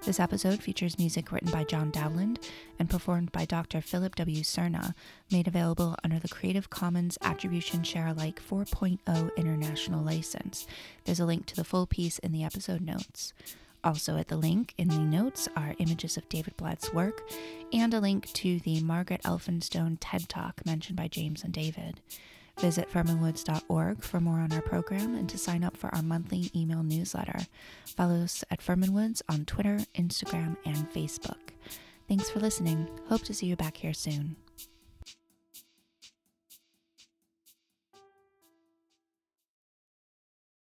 [0.05, 2.37] This episode features music written by John Dowland
[2.79, 3.81] and performed by Dr.
[3.81, 4.41] Philip W.
[4.41, 4.93] Serna,
[5.31, 10.67] made available under the Creative Commons Attribution Share Alike 4.0 International License.
[11.05, 13.33] There's a link to the full piece in the episode notes.
[13.83, 17.21] Also, at the link in the notes are images of David Blyth's work
[17.71, 22.01] and a link to the Margaret Elphinstone TED Talk mentioned by James and David.
[22.59, 26.81] Visit fermynwoods.org for more on our program and to sign up for our monthly email
[26.81, 27.39] newsletter.
[27.85, 31.51] Follow us at Fermynwoods on Twitter, Instagram, and Facebook.
[32.07, 32.89] Thanks for listening.
[33.09, 34.37] Hope to see you back here soon.